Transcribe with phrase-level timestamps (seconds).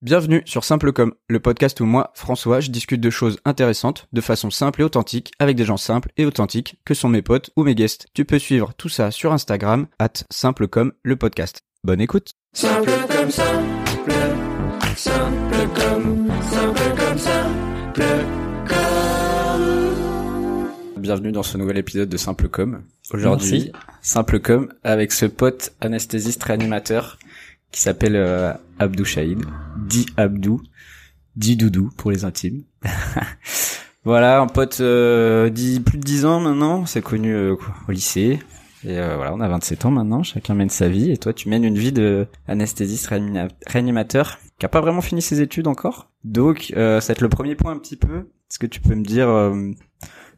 [0.00, 4.20] Bienvenue sur Simple Comme, le podcast où moi, François, je discute de choses intéressantes de
[4.20, 7.64] façon simple et authentique avec des gens simples et authentiques que sont mes potes ou
[7.64, 8.06] mes guests.
[8.14, 11.62] Tu peux suivre tout ça sur Instagram, at Simple Comme le podcast.
[11.82, 12.30] Bonne écoute.
[12.52, 14.12] Simple comme simple,
[14.94, 18.04] simple comme, simple comme simple
[18.68, 21.02] comme.
[21.02, 22.84] Bienvenue dans ce nouvel épisode de Simple Comme.
[23.12, 27.18] Aujourd'hui, Simple Comme avec ce pote anesthésiste réanimateur
[27.72, 29.44] qui s'appelle euh, Abdou Shahid,
[29.76, 30.60] dit Abdou,
[31.36, 32.62] dit Doudou pour les intimes.
[34.04, 37.92] voilà, un pote euh, dit plus de 10 ans maintenant, c'est connu euh, quoi, au
[37.92, 38.38] lycée.
[38.84, 41.10] Et euh, voilà, on a 27 ans maintenant, chacun mène sa vie.
[41.10, 45.66] Et toi, tu mènes une vie de réanimateur qui a pas vraiment fini ses études
[45.66, 46.10] encore.
[46.24, 48.18] Donc, euh, ça va être le premier point un petit peu.
[48.18, 49.70] Est-ce que tu peux me dire, euh,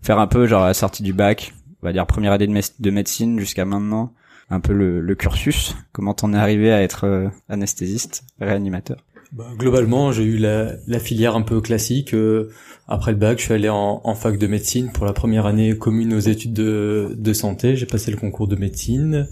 [0.02, 3.38] faire un peu genre la sortie du bac, on va dire première année de médecine
[3.38, 4.14] jusqu'à maintenant,
[4.50, 8.98] un peu le, le cursus, comment t'en es arrivé à être euh, anesthésiste, réanimateur?
[9.32, 12.14] Bah, globalement, j'ai eu la, la filière un peu classique.
[12.14, 12.50] euh,
[12.88, 15.76] après le bac, je suis allé en, en fac de médecine pour la première année
[15.78, 17.76] commune aux études de, de santé.
[17.76, 19.28] J'ai passé le concours de médecine.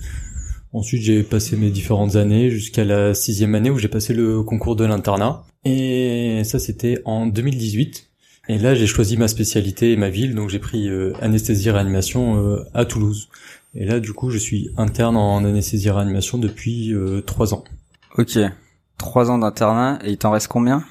[0.72, 4.76] Ensuite, j'ai passé mes différentes années jusqu'à la sixième année où j'ai passé le concours
[4.76, 5.44] de l'internat.
[5.64, 8.04] Et ça, c'était en 2018.
[8.50, 12.38] Et là, j'ai choisi ma spécialité et ma ville, donc j'ai pris euh, anesthésie réanimation
[12.42, 13.28] euh, à Toulouse.
[13.80, 17.62] Et là, du coup, je suis interne en anesthésie réanimation depuis euh, trois ans.
[18.16, 18.36] Ok,
[18.98, 20.84] trois ans d'internat et il t'en reste combien?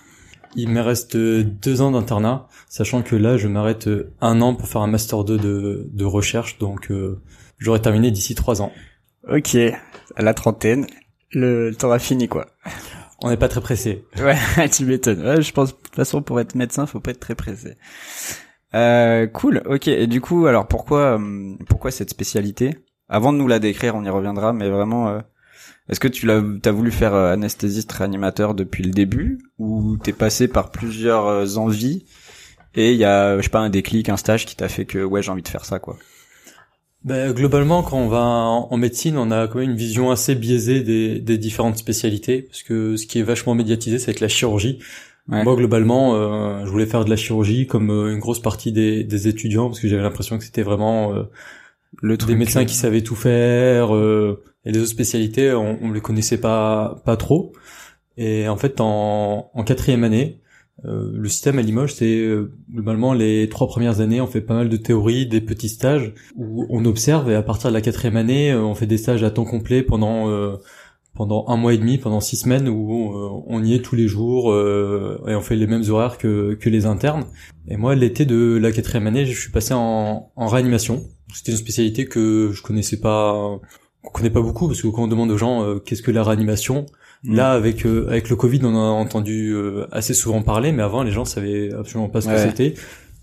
[0.55, 4.55] Il me reste euh, deux ans d'internat, sachant que là, je m'arrête euh, un an
[4.55, 7.19] pour faire un master 2 de, de recherche, donc euh,
[7.57, 8.71] j'aurai terminé d'ici trois ans.
[9.29, 10.87] Ok, à la trentaine,
[11.31, 12.47] le temps a fini quoi.
[13.21, 14.05] On n'est pas très pressé.
[14.17, 14.37] Ouais,
[14.71, 15.27] tu m'étonnes.
[15.27, 17.75] Ouais, je pense de toute façon pour être médecin, faut pas être très pressé.
[18.75, 19.61] Euh, cool.
[19.65, 19.87] Ok.
[19.87, 22.77] Et du coup, alors pourquoi euh, pourquoi cette spécialité?
[23.09, 24.53] Avant de nous la décrire, on y reviendra.
[24.53, 25.19] Mais vraiment, euh,
[25.89, 30.13] est-ce que tu l'as t'as voulu faire euh, anesthésiste réanimateur depuis le début ou t'es
[30.13, 32.05] passé par plusieurs euh, envies?
[32.75, 35.03] Et il y a je sais pas un déclic, un stage qui t'a fait que
[35.03, 35.97] ouais j'ai envie de faire ça quoi.
[37.05, 40.81] Ben, globalement, quand on va en, médecine, on a quand même une vision assez biaisée
[40.81, 44.79] des, des différentes spécialités, parce que ce qui est vachement médiatisé, c'est avec la chirurgie.
[45.29, 45.43] Ouais.
[45.43, 49.03] Moi, globalement, euh, je voulais faire de la chirurgie comme euh, une grosse partie des,
[49.03, 51.23] des étudiants, parce que j'avais l'impression que c'était vraiment euh,
[52.01, 56.01] Le des médecins qui savaient tout faire euh, et les autres spécialités on, on les
[56.01, 57.53] connaissait pas pas trop
[58.17, 60.41] et en fait en, en quatrième année
[60.85, 64.53] euh, le système à Limoges c'est euh, globalement les trois premières années on fait pas
[64.55, 68.17] mal de théories des petits stages où on observe et à partir de la quatrième
[68.17, 70.57] année euh, on fait des stages à temps complet pendant euh,
[71.17, 74.07] pendant un mois et demi, pendant six semaines où euh, on y est tous les
[74.07, 77.25] jours euh, et on fait les mêmes horaires que, que les internes.
[77.67, 81.03] Et moi, l'été de la quatrième année, je suis passé en, en réanimation.
[81.33, 83.59] C'était une spécialité que je connaissais pas,
[84.01, 86.23] qu'on connaît pas beaucoup parce que quand on demande aux gens euh, qu'est-ce que la
[86.23, 86.85] réanimation,
[87.23, 87.35] Mm.
[87.35, 90.83] là avec euh, avec le Covid, on en a entendu euh, assez souvent parler, mais
[90.83, 92.73] avant les gens savaient absolument pas ce que c'était.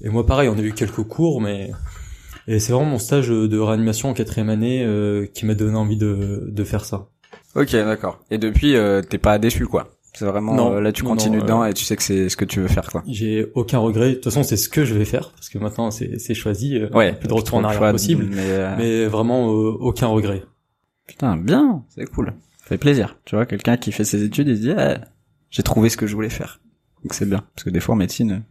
[0.00, 1.71] Et moi, pareil, on a eu quelques cours, mais
[2.47, 5.97] et c'est vraiment mon stage de réanimation en quatrième année euh, qui m'a donné envie
[5.97, 7.09] de de faire ça.
[7.54, 8.20] Ok, d'accord.
[8.31, 9.88] Et depuis, euh, t'es pas déçu quoi.
[10.16, 12.28] C'est vraiment Non, euh, là tu continues non, dedans euh, et tu sais que c'est
[12.28, 13.03] ce que tu veux faire quoi.
[13.09, 14.10] J'ai aucun regret.
[14.10, 16.76] De toute façon, c'est ce que je vais faire parce que maintenant c'est c'est choisi.
[16.78, 17.12] euh, Ouais.
[17.14, 18.26] plus de retour en arrière choix, possible.
[18.31, 20.44] Mais, Mais vraiment aucun regret.
[21.06, 22.32] putain, bien, c'est cool.
[22.60, 23.19] Ça fait plaisir.
[23.25, 24.98] Tu vois, quelqu'un qui fait ses études, il se dit, ah,
[25.50, 26.60] j'ai trouvé ce que je voulais faire.
[27.03, 28.43] Donc c'est bien, parce que des fois en médecine,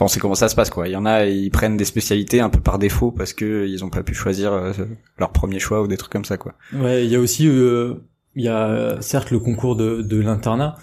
[0.00, 0.88] enfin on sait comment ça se passe quoi.
[0.88, 3.84] Il y en a, ils prennent des spécialités un peu par défaut parce que ils
[3.84, 4.72] ont pas pu choisir euh,
[5.18, 6.54] leur premier choix ou des trucs comme ça quoi.
[6.72, 7.94] Ouais, il y a aussi, euh,
[8.34, 10.76] il y a certes le concours de, de l'internat,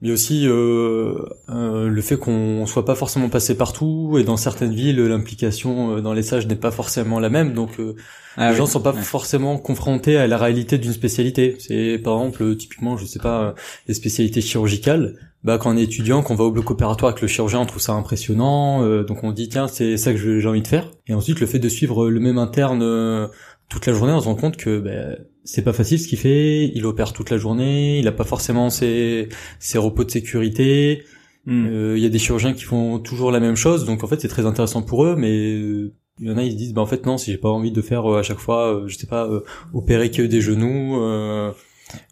[0.00, 4.72] mais aussi euh, euh, le fait qu'on soit pas forcément passé partout et dans certaines
[4.72, 7.96] villes l'implication euh, dans les stages n'est pas forcément la même, donc euh,
[8.36, 11.56] Ah les gens sont pas forcément confrontés à la réalité d'une spécialité.
[11.58, 13.54] C'est par exemple typiquement, je sais pas,
[13.88, 15.16] les spécialités chirurgicales.
[15.42, 17.80] Bah quand on est étudiant, qu'on va au bloc opératoire avec le chirurgien, on trouve
[17.80, 20.90] ça impressionnant, euh, donc on dit tiens c'est ça que j'ai envie de faire.
[21.06, 23.26] Et ensuite le fait de suivre le même interne euh,
[23.70, 26.70] toute la journée, on se rend compte que bah, c'est pas facile ce qu'il fait.
[26.74, 29.28] Il opère toute la journée, il a pas forcément ses,
[29.58, 31.04] ses repos de sécurité.
[31.46, 31.66] Hmm.
[31.66, 34.20] Euh, Il y a des chirurgiens qui font toujours la même chose, donc en fait
[34.20, 36.82] c'est très intéressant pour eux, mais euh, il y en a ils se disent bah
[36.82, 38.96] en fait non si j'ai pas envie de faire euh, à chaque fois euh, je
[38.96, 39.40] sais pas euh,
[39.72, 41.50] opérer que des genoux euh,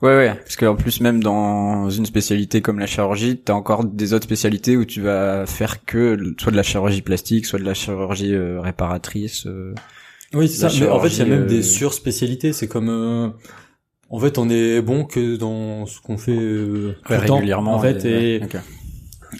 [0.02, 4.12] Ouais, ouais, parce qu'en plus même dans une spécialité comme la chirurgie, t'as encore des
[4.14, 7.74] autres spécialités où tu vas faire que soit de la chirurgie plastique, soit de la
[7.74, 9.46] chirurgie euh, réparatrice.
[9.46, 9.74] euh.
[10.34, 12.88] oui c'est ça mais en fait il y a même euh, des surspécialités c'est comme
[12.90, 13.28] euh,
[14.10, 16.94] en fait on est bon que dans ce qu'on fait euh,
[17.26, 17.74] temps, régulièrement.
[17.74, 18.48] en fait et ouais.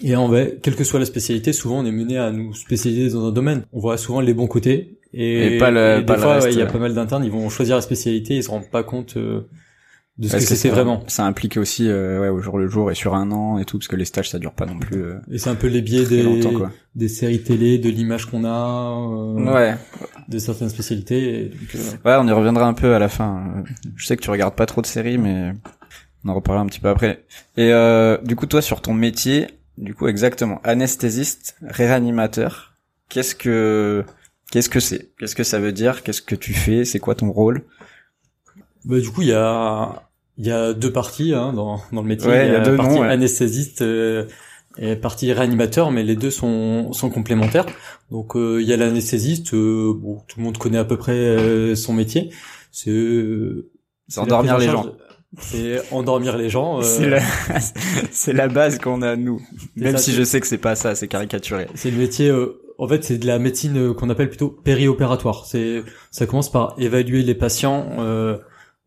[0.03, 3.09] Et en vrai, quelle que soit la spécialité, souvent on est mené à nous spécialiser
[3.11, 3.63] dans un domaine.
[3.73, 4.99] On voit souvent les bons côtés.
[5.15, 6.71] Et, Et pas le- et des fois, ouais, il y a ouais.
[6.71, 9.49] pas mal d'internes, ils vont choisir la spécialité, ils se rendent pas compte euh,
[10.19, 11.05] de ce Ouais, que c'est vraiment.
[11.07, 13.79] Ça implique aussi euh, ouais, au jour le jour et sur un an et tout,
[13.79, 15.81] parce que les stages ça dure pas non plus euh, Et c'est un peu les
[15.81, 16.25] biais des,
[16.97, 19.77] des séries télé, de l'image qu'on a, euh, Ouais,
[20.29, 21.41] de certaines spécialités.
[21.41, 23.63] et donc, euh, ouais, on y reviendra un peu à la fin.
[23.97, 25.53] Je sais que tu regardes pas trop de séries, mais
[26.25, 27.25] on en reparlera un petit peu après.
[27.57, 29.47] Et euh, du coup, toi, sur ton métier,
[29.79, 32.75] du coup, exactement, anesthésiste, réanimateur,
[33.09, 34.05] qu'est-ce que
[34.51, 35.11] qu'est-ce que c'est?
[35.21, 36.03] Qu'est-ce que ça veut dire?
[36.03, 36.85] Qu'est-ce que tu fais?
[36.85, 37.63] C'est quoi ton rôle?
[38.85, 40.08] Bah, du coup, il y a,
[40.39, 42.29] il y a deux parties hein, dans, dans le métier.
[42.29, 43.09] Ouais, il y a la deux partie noms, ouais.
[43.09, 44.25] anesthésiste euh,
[44.79, 47.67] et partie réanimateur, mais les deux sont, sont complémentaires.
[48.11, 49.53] Donc, euh, il y a l'anesthésiste.
[49.55, 52.31] euh, bon, tout le monde connaît à peu près euh, son métier.
[52.71, 53.69] C'est euh,
[54.09, 54.93] C'est endormir les en gens.
[55.41, 56.81] C'est endormir les gens.
[56.83, 57.21] C'est la...
[58.13, 59.41] c'est la base qu'on a nous.
[59.77, 61.67] Même ça, si je sais que c'est pas ça, c'est caricaturé.
[61.75, 62.29] C'est le métier.
[62.29, 65.45] euh, en fait, c'est de la médecine qu'on appelle plutôt périopératoire.
[65.47, 65.83] C'est,
[66.13, 68.39] ça commence par évaluer les patients euh,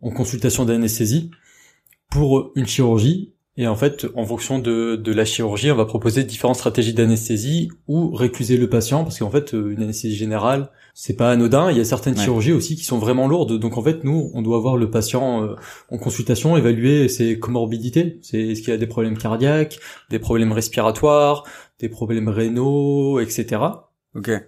[0.01, 1.30] en consultation d'anesthésie
[2.12, 3.34] pour une chirurgie.
[3.58, 7.69] Et en fait, en fonction de, de la chirurgie, on va proposer différentes stratégies d'anesthésie
[7.88, 11.69] ou récuser le patient, parce qu'en fait, euh, une anesthésie générale, c'est pas anodin.
[11.69, 12.24] Il y a certaines Ouais.
[12.24, 13.60] chirurgies aussi qui sont vraiment lourdes.
[13.60, 15.56] Donc en fait, nous, on doit voir le patient euh,
[15.90, 18.19] en consultation, évaluer ses comorbidités.
[18.22, 19.80] C'est est-ce qu'il y a des problèmes cardiaques,
[20.10, 21.44] des problèmes respiratoires,
[21.80, 23.46] des problèmes rénaux, etc.
[24.16, 24.28] Ok.
[24.30, 24.46] Ouais,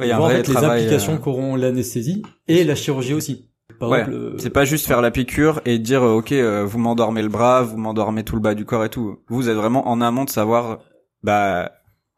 [0.00, 0.80] il y a un voir en vrai les travail.
[0.80, 3.50] implications euh, qu'auront l'anesthésie et la chirurgie aussi.
[3.82, 6.64] Par Ouais, exemple, euh, C'est pas juste faire la piqûre et dire euh, ok euh,
[6.64, 9.18] vous m'endormez le bras, vous m'endormez tout le bas du corps et tout.
[9.28, 10.78] Vous êtes vraiment en amont de savoir
[11.24, 11.72] bah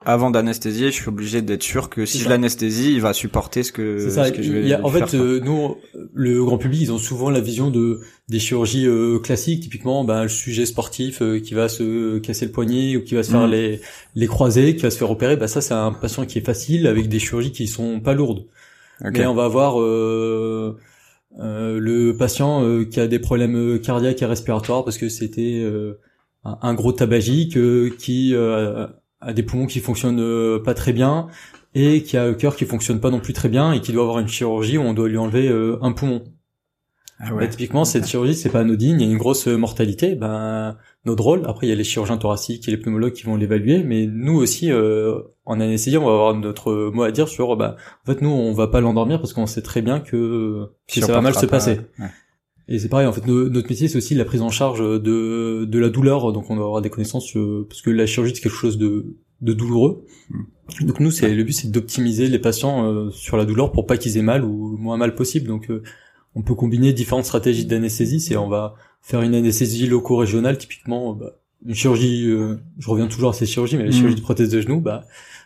[0.06, 3.72] avant d'anesthésier, je suis obligé d'être sûr que si je l'anesthésie, il va supporter ce
[3.72, 4.26] que, c'est ça.
[4.26, 5.76] ce que je vais Il y a, en fait, euh, nous,
[6.12, 10.24] le grand public, ils ont souvent la vision de des chirurgies euh, classiques, typiquement, ben,
[10.24, 13.46] le sujet sportif euh, qui va se casser le poignet ou qui va se faire
[13.46, 13.50] Mhm.
[13.52, 13.80] les
[14.14, 15.36] les croisés, qui va se faire opérer.
[15.38, 18.44] Bah ça, c'est un patient qui est facile avec des chirurgies qui sont pas lourdes.
[19.02, 19.12] Ok.
[19.14, 19.76] Mais on va avoir
[21.40, 25.60] euh, le patient euh, qui a des problèmes euh, cardiaques et respiratoires parce que c'était
[25.62, 26.00] euh,
[26.44, 28.86] un, un gros tabagique euh, qui euh,
[29.20, 31.28] a des poumons qui fonctionnent pas très bien
[31.74, 34.02] et qui a le cœur qui fonctionne pas non plus très bien et qui doit
[34.04, 35.48] avoir une chirurgie où on doit lui enlever
[35.82, 36.22] un poumon.
[37.18, 37.48] Ah Bah, ouais.
[37.48, 40.14] typiquement, cette chirurgie, c'est pas anodine, il y a une grosse mortalité.
[40.14, 43.36] Ben, notre rôle, après, il y a les chirurgiens thoraciques et les pneumologues qui vont
[43.36, 47.56] l'évaluer, mais nous aussi, euh, en anesthésie, on va avoir notre mot à dire sur,
[47.56, 51.00] bah, en fait, nous, on va pas l'endormir parce qu'on sait très bien que, que
[51.00, 51.80] ça va mal se passer.
[51.98, 52.06] ouais.
[52.66, 55.66] Et c'est pareil, en fait, no- notre métier, c'est aussi la prise en charge de,
[55.66, 58.40] de la douleur, donc on doit avoir des connaissances, euh, parce que la chirurgie, c'est
[58.40, 60.06] quelque chose de, de douloureux.
[60.30, 60.86] Mm.
[60.86, 63.98] Donc nous, c'est le but, c'est d'optimiser les patients euh, sur la douleur pour pas
[63.98, 65.46] qu'ils aient mal ou le moins mal possible.
[65.46, 65.82] Donc euh,
[66.34, 68.18] on peut combiner différentes stratégies d'anesthésie.
[68.18, 71.32] C'est on va faire une anesthésie loco-régionale, typiquement bah,
[71.64, 72.26] une chirurgie.
[72.28, 73.92] euh, je reviens toujours à ces chirurgies, mais la Mm.
[73.92, 75.04] chirurgie de prothèse de genou, bah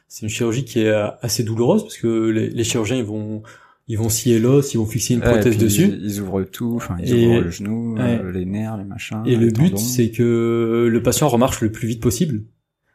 [0.08, 3.42] c'est une chirurgie qui est euh, assez douloureuse parce que les, les chirurgiens ils vont
[3.90, 5.84] ils vont scier l'os, ils vont fixer une Ouais, prothèse dessus.
[5.88, 8.32] Ils, ils ouvrent tout, enfin ils Et- ouvrent le genou, euh, ouais.
[8.32, 9.22] les nerfs, les machins.
[9.24, 12.42] Et le but, c'est que le patient remarche le plus vite possible.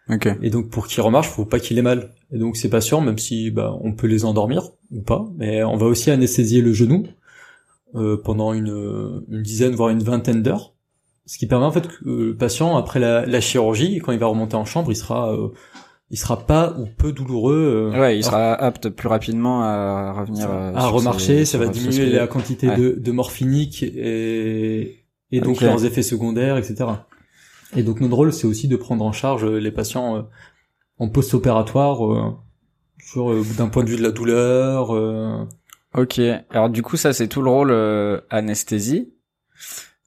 [0.09, 0.27] Ok.
[0.41, 2.11] Et donc pour qu'il remarche, faut pas qu'il ait mal.
[2.31, 5.77] Et donc ces patients, même si bah, on peut les endormir ou pas, mais on
[5.77, 7.07] va aussi anesthésier le genou
[7.95, 10.72] euh, pendant une, une dizaine voire une vingtaine d'heures,
[11.25, 14.27] ce qui permet en fait que le patient après la, la chirurgie, quand il va
[14.27, 15.49] remonter en chambre, il sera euh,
[16.09, 17.91] il sera pas ou peu douloureux.
[17.93, 21.45] euh, Ouais, il alors- sera apte plus rapidement à revenir euh, à sur remarcher, ses-
[21.45, 22.77] ça va diminuer la quantité Ouais.
[22.77, 25.61] de, de morphinique et, et donc Ok.
[25.61, 26.85] leurs effets secondaires, etc.
[27.75, 30.21] Et donc notre rôle, c'est aussi de prendre en charge les patients euh,
[30.99, 32.31] en post-opératoire euh,
[32.99, 34.93] sur euh, d'un point de vue de la douleur.
[34.95, 35.43] euh,
[35.95, 36.19] Ok.
[36.51, 39.13] Alors du coup, ça c'est tout le rôle euh, anesthésie.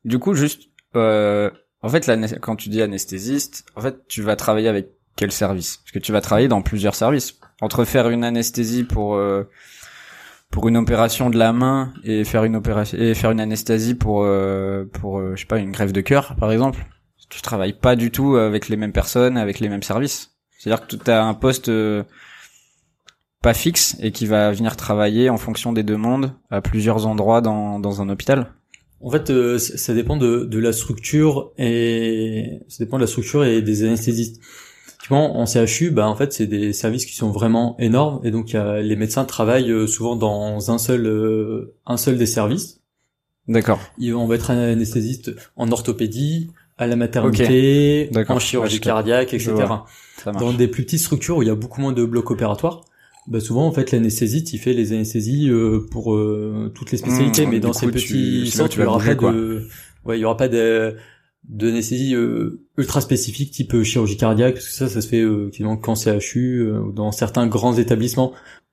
[0.04, 1.50] Du coup, juste, euh,
[1.82, 2.10] en fait,
[2.40, 5.78] quand tu dis anesthésiste, en fait, tu vas travailler avec quel service?
[5.78, 7.38] Parce que tu vas travailler dans plusieurs services.
[7.60, 9.44] Entre faire une anesthésie pour euh,
[10.50, 14.22] pour une opération de la main et faire une opération et faire une anesthésie pour
[14.24, 16.86] euh, pour euh, je sais pas une greffe de cœur, par exemple.
[17.28, 20.36] Tu travailles pas du tout avec les mêmes personnes, avec les mêmes services.
[20.58, 22.04] C'est-à-dire que tu as un poste euh,
[23.42, 27.80] pas fixe et qui va venir travailler en fonction des demandes à plusieurs endroits dans,
[27.80, 28.52] dans un hôpital.
[29.00, 33.44] En fait, euh, ça dépend de, de la structure et ça dépend de la structure
[33.44, 34.40] et des anesthésistes.
[34.88, 38.54] Typiquement, en CHU, bah en fait, c'est des services qui sont vraiment énormes et donc
[38.54, 42.80] a- les médecins travaillent euh, souvent dans un seul euh, un seul des services.
[43.46, 43.78] D'accord.
[44.02, 49.52] On va être un anesthésiste en orthopédie, à la maternité, en chirurgie cardiaque, etc.
[50.40, 52.80] Dans des plus petites structures où il y a beaucoup moins de blocs opératoires,
[53.28, 57.46] bah souvent en fait l'anesthésiste il fait les anesthésies euh, pour euh, toutes les spécialités,
[57.46, 59.66] Mmh, mais dans ces petits centres tu il y vas aura bouger, pas de,
[60.04, 60.94] ouais il y aura pas de
[61.48, 65.48] d'anesthésie euh, ultra spécifique type euh, chirurgie cardiaque parce que ça ça se fait euh,
[65.50, 68.32] quasiment qu'en CHU euh, ou dans certains grands établissements.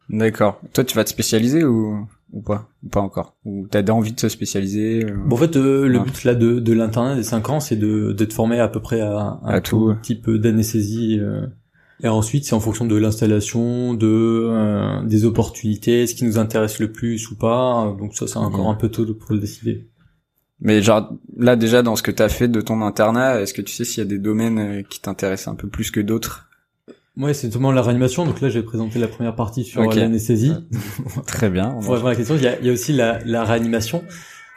[0.10, 0.60] D'accord.
[0.74, 2.68] Toi, tu vas te spécialiser ou ou pas?
[2.84, 3.36] Ou pas encore?
[3.46, 5.16] Ou t'as envie de se spécialiser euh?
[5.28, 8.12] Bon, en fait euh, le but là de, de l'internat des 5 ans c'est de,
[8.12, 9.94] de te former à peu près à, À tout.
[10.02, 11.46] type d'anesthésie euh,
[12.04, 14.08] et ensuite c'est en fonction de l'installation de
[14.52, 17.96] euh, des opportunités ce qui nous intéresse le plus ou pas.
[17.98, 19.88] Donc ça c'est encore un peu tôt pour le décider.
[20.60, 23.74] Mais genre là déjà dans ce que t'as fait de ton internat est-ce que tu
[23.74, 26.50] sais s'il y a des domaines euh, qui t'intéressent un peu plus que d'autres?
[27.16, 28.26] Ouais c'est notamment la réanimation.
[28.26, 29.96] Donc là j'ai présenté la première partie sur Ok.
[29.96, 30.54] euh, l'anesthésie.
[31.26, 33.20] Très bien Pour répondre à la question, il y a, il y a aussi la,
[33.26, 34.04] la réanimation.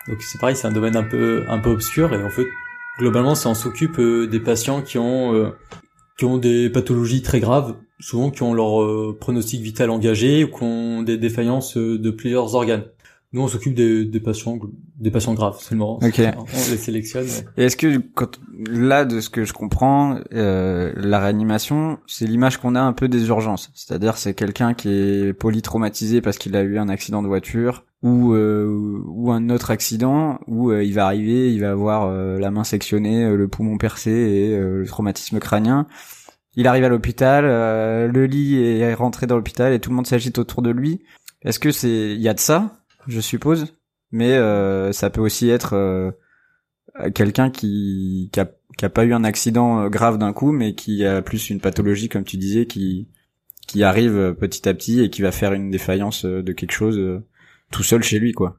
[0.08, 2.12] Donc c'est pareil, c'est un domaine un peu un peu obscur.
[2.14, 2.46] Et en fait
[2.98, 5.50] globalement, ça on s'occupe euh, des patients qui ont euh,
[6.16, 10.48] qui ont des pathologies très graves, souvent qui ont leur euh, pronostic vital engagé ou
[10.48, 12.84] qui ont des défaillances euh, de plusieurs organes.
[13.32, 14.58] Nous, on s'occupe des, des patients
[14.98, 15.98] des patients graves seulement.
[16.02, 16.22] Ok.
[16.36, 17.26] On les sélectionne.
[17.58, 18.38] Et est-ce que quand
[18.70, 23.08] là de ce que je comprends, euh, la réanimation, c'est l'image qu'on a un peu
[23.08, 23.70] des urgences.
[23.74, 28.34] C'est-à-dire c'est quelqu'un qui est polytraumatisé parce qu'il a eu un accident de voiture ou
[28.34, 32.52] euh, ou un autre accident où euh, il va arriver, il va avoir euh, la
[32.52, 35.88] main sectionnée, euh, le poumon percé et euh, le traumatisme crânien.
[36.54, 40.06] Il arrive à l'hôpital, euh, le lit est rentré dans l'hôpital et tout le monde
[40.06, 41.02] s'agite autour de lui.
[41.42, 43.74] Est-ce que c'est il y a de ça, je suppose,
[44.12, 44.38] mais
[44.92, 46.14] ça peut aussi être
[47.14, 48.48] quelqu'un qui, qui a,
[48.78, 52.08] qui a pas eu un accident grave d'un coup, mais qui a plus une pathologie,
[52.08, 53.08] comme tu disais, qui,
[53.66, 57.22] qui arrive petit à petit et qui va faire une défaillance de quelque chose
[57.70, 58.58] tout seul chez lui, quoi.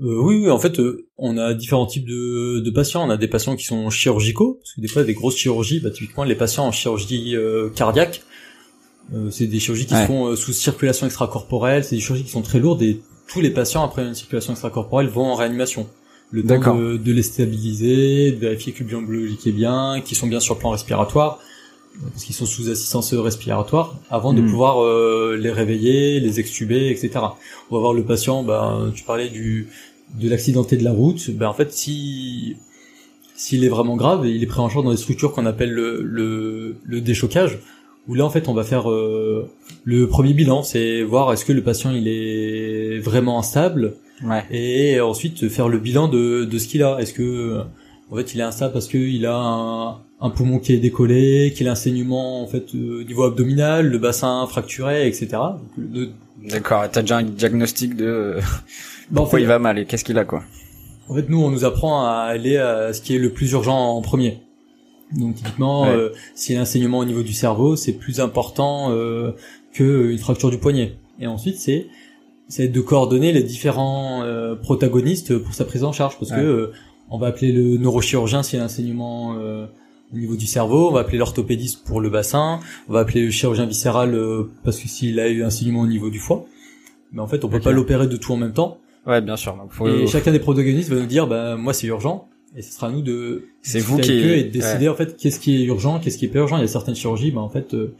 [0.00, 3.04] Euh, oui, oui, en fait, euh, on a différents types de, de patients.
[3.06, 5.90] On a des patients qui sont chirurgicaux, parce que des fois, des grosses chirurgies, bah,
[5.90, 8.22] typiquement les patients en chirurgie euh, cardiaque,
[9.14, 10.02] euh, c'est des chirurgies qui Ouais.
[10.02, 13.40] se font euh, sous circulation extracorporelle, c'est des chirurgies qui sont très lourdes et tous
[13.40, 15.88] les patients après une circulation extracorporelle vont en réanimation.
[16.30, 20.16] Le temps de, de les stabiliser, de vérifier que le bilan biologique est bien, qu'ils
[20.16, 21.38] sont bien sur le plan respiratoire,
[22.12, 24.50] parce qu'ils sont sous assistance respiratoire, avant de Mhm.
[24.50, 27.10] pouvoir euh, les réveiller, les extuber, etc.
[27.70, 29.68] On va voir le patient, bah, tu parlais du
[30.18, 32.56] de l'accidenté de la route, ben en fait si
[33.36, 36.00] s'il est vraiment grave, il est pris en charge dans des structures qu'on appelle le,
[36.02, 37.58] le, le déchocage,
[38.08, 39.48] où là en fait on va faire euh,
[39.84, 44.42] le premier bilan, c'est voir est-ce que le patient il est vraiment instable, Ouais.
[44.50, 46.98] et ensuite faire le bilan de, de ce qu'il a.
[47.00, 47.60] Est-ce que
[48.10, 51.68] en fait il est instable parce qu'il a un, un poumon qui est décollé, qu'il
[51.68, 55.28] a un saignement en fait euh, au niveau abdominal, le bassin fracturé, etc.
[56.48, 56.84] D'accord.
[56.90, 58.40] T'as déjà un diagnostic de euh,
[59.10, 60.42] Bah, en pourquoi fait, il va mal et qu'est-ce qu'il a, quoi?
[61.08, 63.96] En fait, nous, on nous apprend à aller à ce qui est le plus urgent
[63.96, 64.40] en premier.
[65.16, 65.88] Donc, typiquement, Ouais.
[65.96, 69.32] euh, s'il y a un saignement au niveau du cerveau, c'est plus important euh,
[69.72, 70.96] qu'une fracture du poignet.
[71.20, 71.86] Et ensuite, c'est
[72.50, 76.36] c'est de coordonner les différents euh, protagonistes pour sa prise en charge, parce Ouais.
[76.38, 76.72] que euh,
[77.10, 79.66] on va appeler le neurochirurgien s'il y a un saignement euh,
[80.14, 83.30] au niveau du cerveau, on va appeler l'orthopédiste pour le bassin, on va appeler le
[83.30, 86.46] chirurgien viscéral euh, parce que s'il a eu un saignement au niveau du foie.
[87.12, 88.78] Mais en fait, on peut pas l'opérer de tout en même temps.
[89.06, 89.56] Ouais, bien sûr.
[89.56, 92.28] Donc, faut- Et chacun des protagonistes va nous dire, bah, moi, c'est urgent.
[92.56, 95.16] Et ce sera à nous de C'est vous qui- eux et de décider, en fait,
[95.16, 96.56] qu'est-ce qui est urgent, qu'est-ce qui est pas urgent.
[96.58, 97.94] Il y a certaines chirurgies, bah, en fait, euh,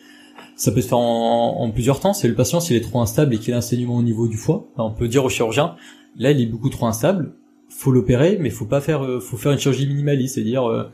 [0.56, 2.12] ça peut se faire en, en plusieurs temps.
[2.12, 4.36] C'est le patient, s'il est trop instable et qu'il a un saignement au niveau du
[4.36, 5.74] foie, bah, on peut dire au chirurgien,
[6.18, 7.32] là, il est beaucoup trop instable.
[7.70, 10.34] Faut l'opérer, mais faut pas faire, euh, faut faire une chirurgie minimaliste.
[10.36, 10.84] C'est-à-dire, euh,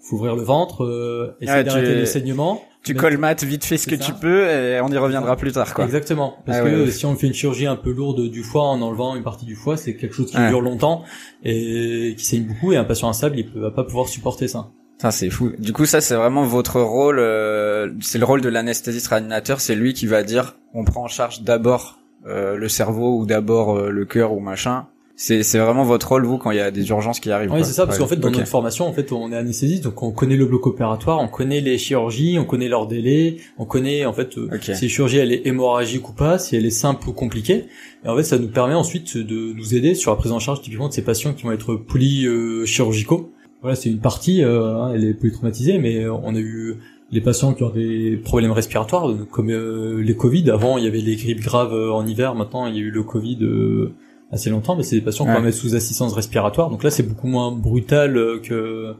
[0.00, 2.60] faut ouvrir le ventre, euh, essayer tu- d'arrêter les saignements.
[2.82, 5.84] tu colmates vite fait ce que tu peux et on y reviendra plus tard, quoi.
[5.84, 6.34] Exactement.
[6.44, 6.90] Parce Ah que ouais, ouais.
[6.90, 9.54] si on fait une chirurgie un peu lourde du foie en enlevant une partie du
[9.54, 10.48] foie, c'est quelque chose qui Ouais.
[10.48, 11.04] dure longtemps
[11.44, 14.70] et qui saigne beaucoup et un patient instable, il va pas pouvoir supporter ça.
[14.98, 15.52] Ça c'est fou.
[15.58, 17.18] Du coup, ça c'est vraiment votre rôle.
[17.20, 19.60] euh, c'est le rôle de l'anesthésiste réanimateur.
[19.60, 23.76] C'est lui qui va dire on prend en charge d'abord euh, le cerveau ou d'abord
[23.78, 24.86] euh, le cœur ou machin.
[25.24, 27.52] C'est c'est vraiment votre rôle vous quand il y a des urgences qui arrivent.
[27.52, 28.02] Oui, c'est ça, parce Ouais.
[28.02, 28.38] qu'en fait, dans Ok.
[28.38, 31.60] notre formation, en fait, on est anesthésiste, donc on connaît le bloc opératoire, on connaît
[31.60, 35.30] les chirurgies, on connaît leurs délais, on connaît, en fait, euh, si la chirurgie, elle
[35.30, 37.66] est hémorragique ou pas, si elle est simple ou compliquée.
[38.04, 40.60] Et en fait, ça nous permet ensuite de nous aider sur la prise en charge,
[40.60, 43.30] typiquement, de ces patients qui vont être polychirurgicaux.
[43.60, 46.78] Voilà, c'est une partie, euh, hein, elle est polytraumatisée, mais euh, on a eu
[47.12, 50.50] les patients qui ont des problèmes respiratoires, euh, comme euh, les Covid.
[50.50, 53.04] Avant, il y avait les grippes graves en hiver, maintenant, il y a eu le
[53.04, 53.92] Covid euh,
[54.32, 55.36] assez longtemps, mais c'est des patients qu'on Ouais.
[55.38, 56.70] va mettre sous assistance respiratoire.
[56.70, 58.94] Donc là, c'est beaucoup moins brutal euh, que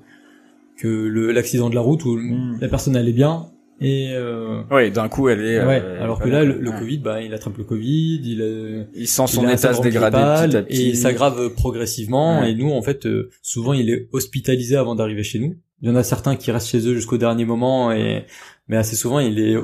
[0.79, 2.59] que le- l'accident de la route où Mm.
[2.61, 3.47] la personne allait bien
[3.81, 5.65] et euh, Oui, d'un coup elle est.
[5.65, 5.81] ouais.
[5.85, 6.79] euh, Alors que là, le, le Ouais.
[6.79, 9.73] Covid, bah, il attrape le Covid, il a, il sent son il a un état
[9.75, 10.83] se dégrader petit à petit.
[10.83, 12.41] et il s'aggrave progressivement.
[12.41, 12.51] Ouais.
[12.51, 15.55] Et nous, en fait, euh, souvent, il est hospitalisé avant d'arriver chez nous.
[15.83, 18.25] Il y en a certains qui restent chez eux jusqu'au dernier moment, et
[18.69, 19.57] mais assez souvent, il est,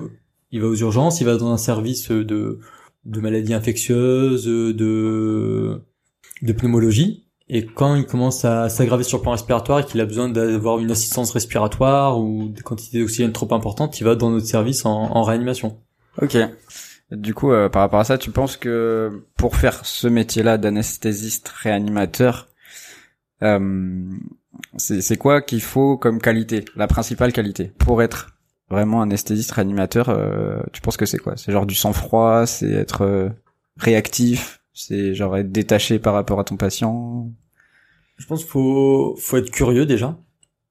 [0.53, 2.59] il va aux urgences, il va dans un service de
[3.05, 5.83] de maladies infectieuses, de
[6.43, 7.25] de pneumologie.
[7.51, 10.79] Et quand il commence à s'aggraver sur le plan respiratoire et qu'il a besoin d'avoir
[10.81, 15.23] une assistance respiratoire ou des quantités d'oxygène trop importantes, il va dans notre service en,
[15.23, 15.79] réanimation.
[16.21, 16.37] Ok.
[17.11, 21.49] Du coup, euh, par rapport à ça, tu penses que pour faire ce métier-là d'anesthésiste
[21.49, 22.49] réanimateur,
[23.43, 24.03] euh,
[24.77, 28.38] c'est quoi qu'il faut comme qualité, la principale qualité pour être
[28.71, 31.37] vraiment anesthésiste réanimateur euh, Tu penses que c'est quoi?
[31.37, 33.29] C'est genre du sang-froid, c'est être euh,
[33.77, 37.31] réactif, c'est genre être détaché par rapport à ton patient?
[38.17, 40.19] Je pense qu'il faut faut être curieux déjà.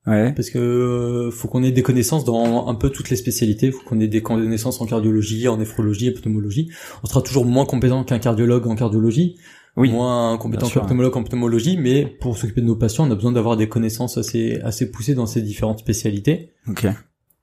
[0.06, 0.32] Ouais.
[0.32, 3.72] Parce que euh, faut qu'on ait des connaissances dans un peu toutes les spécialités.
[3.72, 6.72] Faut qu'on ait des connaissances en cardiologie, en néphrologie, en pneumologie.
[7.04, 9.38] On sera toujours moins compétent qu'un cardiologue en cardiologie,
[9.76, 9.92] Oui.
[9.92, 11.78] moins compétent qu'un pneumologue en pneumologie.
[11.78, 15.14] Mais pour s'occuper de nos patients, on a besoin d'avoir des connaissances assez assez poussées
[15.14, 16.54] dans ces différentes spécialités.
[16.70, 16.88] Ok.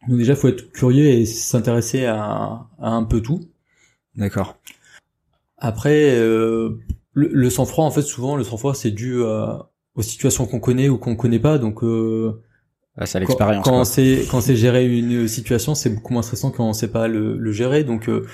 [0.09, 3.41] Donc déjà, faut être curieux et s'intéresser à, à un peu tout.
[4.17, 4.57] D'accord.
[5.59, 6.79] Après, euh,
[7.13, 10.89] le, le sang-froid, en fait, souvent, le sang-froid, c'est dû à- aux situations qu'on connaît
[10.89, 11.59] ou qu'on connaît pas.
[11.59, 12.43] Donc, euh,
[12.97, 13.65] Ah, c'est l'expérience.
[13.65, 17.09] quand sait quand c'est gérer une situation, c'est beaucoup moins stressant quand on sait pas
[17.09, 17.85] le, le gérer.
[17.85, 18.27] Donc, euh,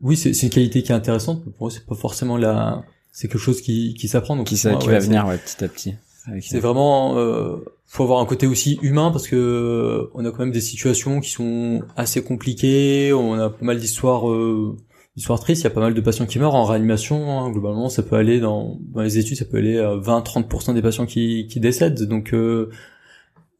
[0.00, 1.42] oui, c'est c'est une qualité qui est intéressante.
[1.46, 4.36] mais Pour moi, c'est pas forcément la, c'est quelque chose qui, qui s'apprend.
[4.36, 5.94] Donc, Qui, pour ça, moi, qui ouais, va c'est- venir ouais, petit à petit.
[6.42, 7.56] C'est vraiment, euh,
[7.90, 11.30] faut avoir un côté aussi humain parce que on a quand même des situations qui
[11.30, 13.12] sont assez compliquées.
[13.14, 14.76] On a pas mal d'histoires, euh,
[15.16, 15.62] d'histoires tristes.
[15.62, 17.30] Il y a pas mal de patients qui meurent en réanimation.
[17.40, 17.50] hein.
[17.50, 21.06] Globalement, ça peut aller dans, dans les études, ça peut aller à 20-30% des patients
[21.06, 22.02] qui, qui décèdent.
[22.06, 22.68] Donc, euh,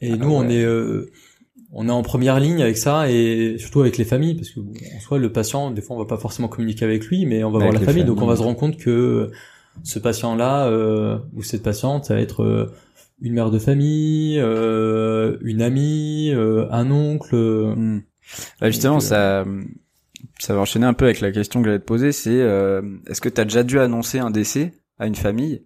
[0.03, 1.11] et Ah nous, on est, euh,
[1.73, 4.73] on est en première ligne avec ça et surtout avec les familles parce que bon,
[4.95, 7.51] en soi, le patient, des fois, on va pas forcément communiquer avec lui, mais on
[7.51, 8.05] va Avec voir la famille.
[8.05, 9.31] Donc, on va se rendre compte que
[9.85, 12.71] ce patient-là euh, ou cette patiente, ça va être euh,
[13.21, 17.35] une mère de famille, euh, une amie, euh, un oncle.
[17.35, 18.01] euh, Hmm.
[18.61, 19.45] Bah, justement, Donc, ça,
[20.39, 22.13] ça va enchaîner un peu avec la question que j'allais te poser.
[22.13, 25.65] C'est euh, est-ce que tu as déjà dû annoncer un décès à une famille?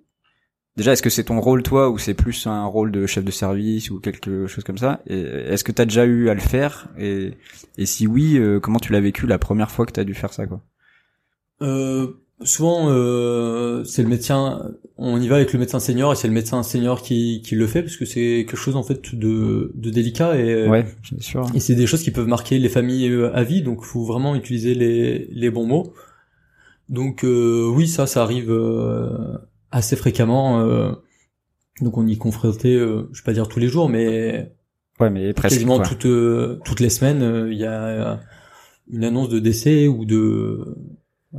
[0.76, 3.30] Déjà, est-ce que c'est ton rôle toi ou c'est plus un rôle de chef de
[3.30, 5.02] service ou quelque chose comme ça?
[5.06, 6.88] Et est-ce que tu as déjà eu à le faire?
[6.98, 7.32] Et,
[7.76, 10.14] et si oui, euh, comment tu l'as vécu la première fois que tu as dû
[10.14, 10.62] faire ça quoi?
[11.60, 14.70] Euh, souvent, euh, c'est le médecin.
[14.96, 17.66] On y va avec le médecin senior et c'est le médecin senior qui, qui le
[17.66, 21.46] fait parce que c'est quelque chose en fait de, de délicat et Ouais, c'est sûr.
[21.54, 23.62] et c'est des choses qui peuvent marquer les familles euh, à vie.
[23.62, 25.92] Donc, faut vraiment utiliser les les bons mots.
[26.88, 29.08] Donc euh, oui, ça, ça arrive euh,
[29.70, 30.60] assez fréquemment.
[30.60, 30.92] euh,
[31.80, 34.52] donc on y est confronté, euh, je vais pas dire tous les jours, mais
[35.00, 35.54] Ouais, mais presque.
[35.56, 36.06] quasiment toutes
[36.64, 38.20] toutes les semaines, il y a
[38.90, 40.76] une annonce de décès ou de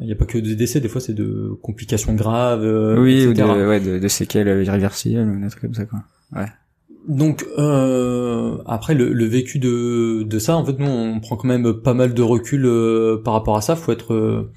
[0.02, 3.26] il n'y a pas que de décès, des fois c'est de complications graves, euh, Oui,
[3.28, 3.68] ou de, etc.
[3.68, 6.00] ouais, de, de séquelles irréversibles ou des trucs comme ça quoi.
[7.08, 11.48] Donc euh, après le, le vécu de de ça, en fait nous on prend quand
[11.48, 13.76] même pas mal de recul euh, par rapport à ça.
[13.76, 14.52] Faut être euh,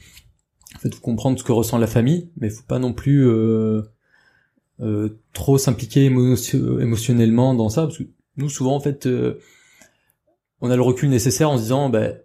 [0.76, 3.82] en fait faut comprendre ce que ressent la famille, mais faut pas non plus euh,
[4.80, 8.04] euh, trop s'impliquer émotion- émotionnellement dans ça parce que
[8.36, 9.40] nous souvent en fait euh,
[10.60, 12.16] on a le recul nécessaire en se disant ben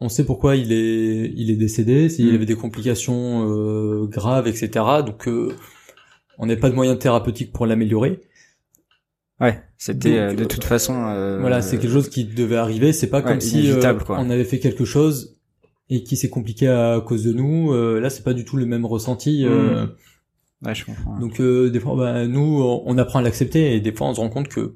[0.00, 2.34] on sait pourquoi il est il est décédé, s'il Mm.
[2.34, 4.84] avait des complications euh, graves, etc.
[5.04, 5.54] Donc euh,
[6.38, 8.20] on n'a pas de moyens thérapeutiques pour l'améliorer.
[9.40, 10.94] Ouais, c'était euh, de toute façon.
[11.08, 12.92] euh, Voilà, c'est quelque chose qui devait arriver.
[12.92, 15.36] C'est pas ouais, comme si euh, on avait fait quelque chose
[15.90, 17.72] et qui s'est compliqué à cause de nous.
[17.72, 19.44] Euh, là, c'est pas du tout le même ressenti.
[19.44, 19.86] euh,
[20.64, 21.18] Ouais, je comprends.
[21.18, 24.14] donc euh, des fois, bah, nous, on on apprend à l'accepter et des fois, on
[24.14, 24.74] se rend compte que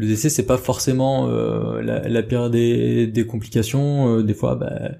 [0.00, 4.18] le décès, c'est pas forcément euh, la, la pire des, des complications.
[4.18, 4.92] Euh, des fois, bah,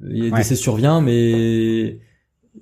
[0.00, 0.38] le Ouais.
[0.38, 2.00] décès survient, mais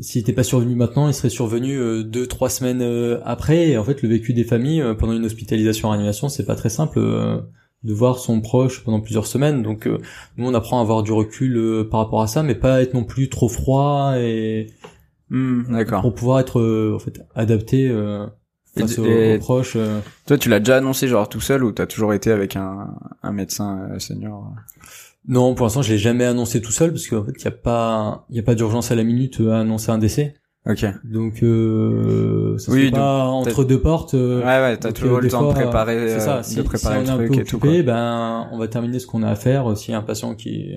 [0.00, 3.70] s'il était pas survenu maintenant, il serait survenu euh, deux, trois semaines euh, après.
[3.70, 6.56] Et en fait, le vécu des familles euh, pendant une hospitalisation en réanimation, c'est pas
[6.56, 7.40] très simple euh,
[7.84, 9.62] de voir son proche pendant plusieurs semaines.
[9.62, 9.98] Donc, euh,
[10.36, 12.94] nous, on apprend à avoir du recul euh, par rapport à ça, mais pas être
[12.94, 14.68] non plus trop froid et
[15.30, 16.02] Hmm, D'accord.
[16.02, 18.26] pour pouvoir être euh, en fait adapté euh,
[18.78, 19.74] face Et- aux, proches.
[19.76, 20.00] euh.
[20.26, 22.88] Toi, tu l'as déjà annoncé genre tout seul ou t'as toujours été avec un,
[23.22, 24.52] un médecin euh, senior
[25.28, 27.50] Non, pour l'instant, je l'ai jamais annoncé tout seul parce qu'en fait, il y a
[27.52, 30.34] pas, il y a pas d'urgence à la minute euh, à annoncer un décès.
[30.66, 30.86] Ok.
[31.04, 34.14] Donc, euh, ça se Oui, fait donc, pas entre deux portes.
[34.14, 36.38] euh, Ouais, ouais, t'as toujours euh, le temps de fois, préparer, c'est euh, ça.
[36.38, 39.06] de Si, préparer si on est un truc peu occupé, ben, on va terminer ce
[39.06, 39.76] qu'on a à faire.
[39.76, 40.70] S'il y a un patient qui,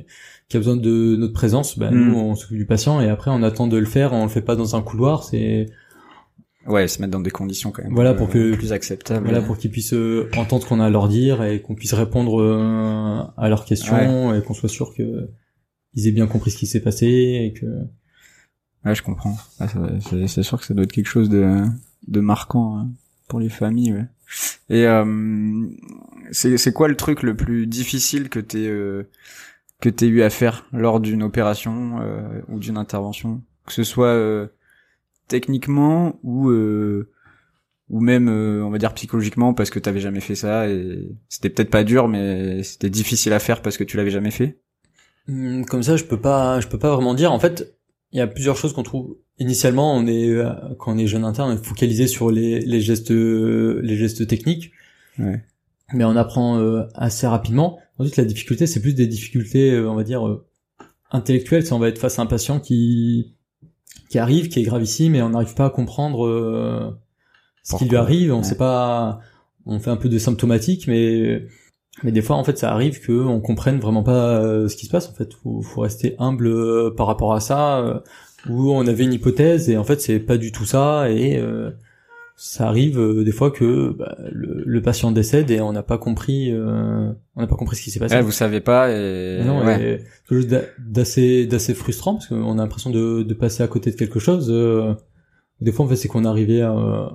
[0.50, 2.10] qui a besoin de notre présence, ben, Mm.
[2.10, 4.12] nous, on s'occupe du patient et après, on attend de le faire.
[4.12, 5.24] On le fait pas dans un couloir.
[5.24, 5.68] C'est,
[6.68, 7.94] Ouais, se mettre dans des conditions quand même.
[7.94, 9.26] Voilà, euh, pour que- plus acceptables.
[9.26, 11.94] voilà, pour qu'ils puissent euh, entendre ce qu'on a à leur dire et qu'on puisse
[11.94, 15.30] répondre euh, à leurs questions et qu'on soit sûr que
[15.94, 17.66] ils aient bien compris ce qui s'est passé et que
[18.86, 19.36] Ouais, je comprends.
[19.58, 19.68] Ça-
[20.28, 21.64] c'est, sûr que ça doit être quelque chose de,
[22.08, 22.90] de marquant hein,
[23.28, 23.94] pour les familles.
[23.94, 24.06] Ouais.
[24.70, 25.66] Et euh,
[26.32, 29.04] c'est, c'est quoi le truc le plus difficile que t'es euh,
[29.82, 34.08] que t'aies eu à faire lors d'une opération euh, ou d'une intervention, que ce soit
[34.08, 34.48] euh,
[35.28, 37.12] techniquement ou euh,
[37.90, 41.50] ou même euh, on va dire psychologiquement parce que t'avais jamais fait ça et c'était
[41.50, 44.60] peut-être pas dur mais c'était difficile à faire parce que tu l'avais jamais fait?
[45.30, 47.32] Hum, Comme ça, je peux pas, je peux pas vraiment dire.
[47.32, 47.78] En fait,
[48.12, 49.18] il y a plusieurs choses qu'on trouve.
[49.40, 52.80] Initialement, on est euh, quand on est jeune interne, on est focalisé sur les, les
[52.82, 54.72] gestes, les gestes techniques.
[55.20, 55.44] Ouais.
[55.94, 57.80] Mais on apprend euh, assez rapidement.
[57.98, 60.46] Ensuite, la difficulté, c'est plus des difficultés, euh, on va dire euh,
[61.12, 61.66] intellectuelles.
[61.66, 63.36] C'est on va être face à un patient qui
[64.10, 66.92] qui arrive, qui est gravissime, et on n'arrive pas à comprendre euh,
[67.64, 68.34] ce qui lui arrive.
[68.34, 68.44] On Ouais.
[68.44, 69.20] sait pas.
[69.66, 71.44] On fait un peu de symptomatique, mais
[72.04, 74.86] mais des fois, en fait, ça arrive que on comprenne vraiment pas euh, ce qui
[74.86, 75.10] se passe.
[75.10, 77.80] En fait, faut, faut rester humble euh, par rapport à ça.
[77.80, 78.00] euh,
[78.48, 81.10] où on avait une hypothèse et en fait, c'est pas du tout ça.
[81.10, 81.72] Et euh,
[82.40, 85.98] ça arrive euh, des fois que bah, le, le patient décède et on n'a pas
[85.98, 86.52] compris.
[86.52, 88.14] euh, on n'a pas compris ce qui s'est passé.
[88.16, 90.04] Ouais, vous savez pas et Non, ouais.
[90.80, 94.50] d'assez d'assez frustrant parce qu'on a l'impression de, de passer à côté de quelque chose.
[94.52, 94.94] euh,
[95.62, 97.08] des fois, en fait, c'est qu'on est arrivé euh,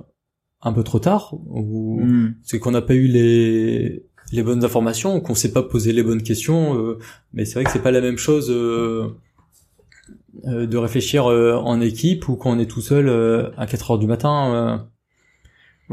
[0.61, 2.33] un peu trop tard ou Hmm.
[2.43, 6.03] c'est qu'on n'a pas eu les les bonnes informations ou qu'on s'est pas posé les
[6.03, 6.77] bonnes questions.
[6.77, 6.97] euh,
[7.33, 9.07] mais c'est vrai que c'est pas la même chose euh,
[10.47, 13.91] euh, de réfléchir euh, en équipe ou quand on est tout seul euh, à 4
[13.91, 14.87] heures du matin.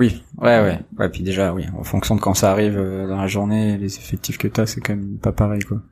[0.00, 0.78] Oui, ouais, ouais.
[0.98, 3.98] Ouais, puis déjà, oui, en fonction de quand ça arrive euh, dans la journée, les
[3.98, 5.82] effectifs que t'as, c'est quand même pas pareil, quoi.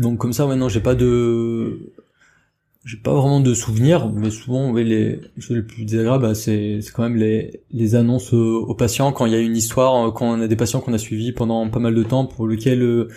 [0.00, 1.92] Donc comme ça, maintenant, j'ai pas de,
[2.84, 6.92] j'ai pas vraiment de souvenirs, mais souvent, les choses les plus désagréables, bah, c'est c'est
[6.92, 10.10] quand même les les annonces euh, aux patients quand il y a une histoire, euh,
[10.10, 12.82] quand on a des patients qu'on a suivis pendant pas mal de temps pour lesquels
[12.82, 13.08] euh,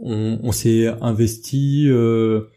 [0.00, 2.50] on, on s'est investi, euh,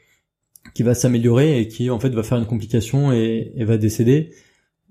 [0.76, 4.32] qui va s'améliorer et qui en fait va faire une complication et va décéder.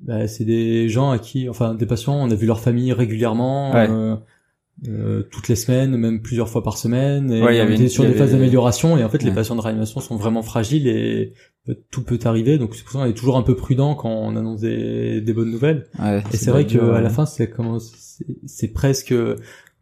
[0.02, 3.72] Bah, c'est des gens à qui, enfin des patients, on a vu leur famille régulièrement.
[3.72, 3.88] Ouais.
[3.90, 4.16] euh,
[4.88, 7.32] euh, toutes les semaines, même plusieurs fois par semaine.
[7.32, 8.98] Et Ouais, on avait était une- sur des avait- phases d'amélioration.
[8.98, 11.32] Et en fait, les patients de réanimation sont vraiment fragiles et
[11.64, 12.58] peut- tout peut arriver.
[12.58, 15.32] Donc c'est pour ça qu'on est toujours un peu prudent quand on annonce des, des
[15.32, 15.86] bonnes nouvelles.
[16.30, 19.14] Et c'est vrai que à la fin, c'est comment c'est c'est presque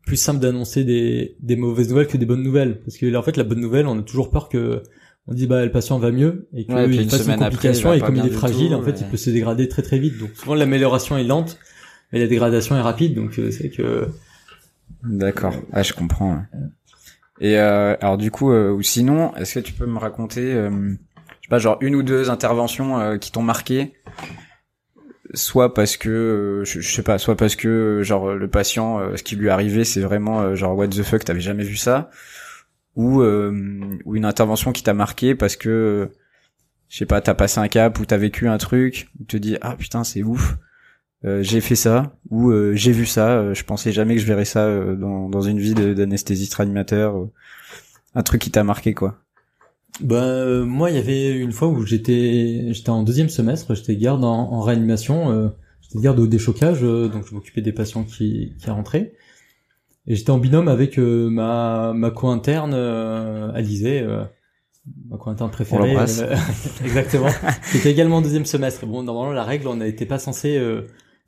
[0.06, 2.80] plus simple d'annoncer des, des mauvaises nouvelles que des bonnes nouvelles.
[2.82, 4.82] Parce que là, en fait, la bonne nouvelle, on a toujours peur que
[5.26, 7.98] on dit bah le patient va mieux et qu'il Ouais, puis une après, complication il
[7.98, 10.18] et comme il est fragile, tout, en fait, il peut se dégrader très très vite.
[10.18, 11.58] Donc souvent l'amélioration est lente,
[12.12, 13.14] mais la dégradation est rapide.
[13.14, 14.08] Donc euh, c'est que
[15.02, 15.54] D'accord.
[15.72, 16.34] Ah, je comprends.
[16.34, 16.58] ouais.
[17.40, 20.70] Et euh, alors du coup, euh, ou sinon, est-ce que tu peux me raconter, euh,
[20.70, 23.94] je sais pas, genre une ou deux interventions euh, qui t'ont marqué,
[25.34, 29.16] soit parce que, euh, je, je sais pas, soit parce que genre le patient, euh,
[29.16, 31.76] ce qui lui est arrivé, c'est vraiment euh, genre what the fuck, t'avais jamais vu
[31.76, 32.10] ça,
[32.96, 36.10] ou euh, ou une intervention qui t'a marqué parce que,
[36.88, 39.56] je sais pas, t'as passé un cap ou t'as vécu un truc, tu te dis
[39.60, 40.56] ah putain c'est ouf.
[41.24, 43.38] Euh, j'ai fait ça ou euh, j'ai vu ça.
[43.38, 47.16] euh, je pensais jamais que je verrais ça euh, dans, dans une vie d'anesthésiste réanimateur.
[47.16, 47.30] euh,
[48.14, 49.18] un truc qui t'a marqué quoi.
[50.00, 54.24] Bah moi il y avait une fois où j'étais j'étais en deuxième semestre, j'étais garde
[54.24, 59.14] en, en réanimation, j'étais garde au déchocage, donc je m'occupais des patients qui qui rentraient.
[60.06, 64.22] Et j'étais en binôme avec euh, ma ma co-interne euh, Alizée, euh,
[65.08, 65.88] ma co-interne préférée.
[65.88, 66.20] l'embrasse.
[66.20, 66.34] euh,
[66.84, 67.28] exactement.
[67.70, 68.84] qui était également en deuxième semestre.
[68.86, 70.82] Bon normalement la règle on n'était pas censé euh,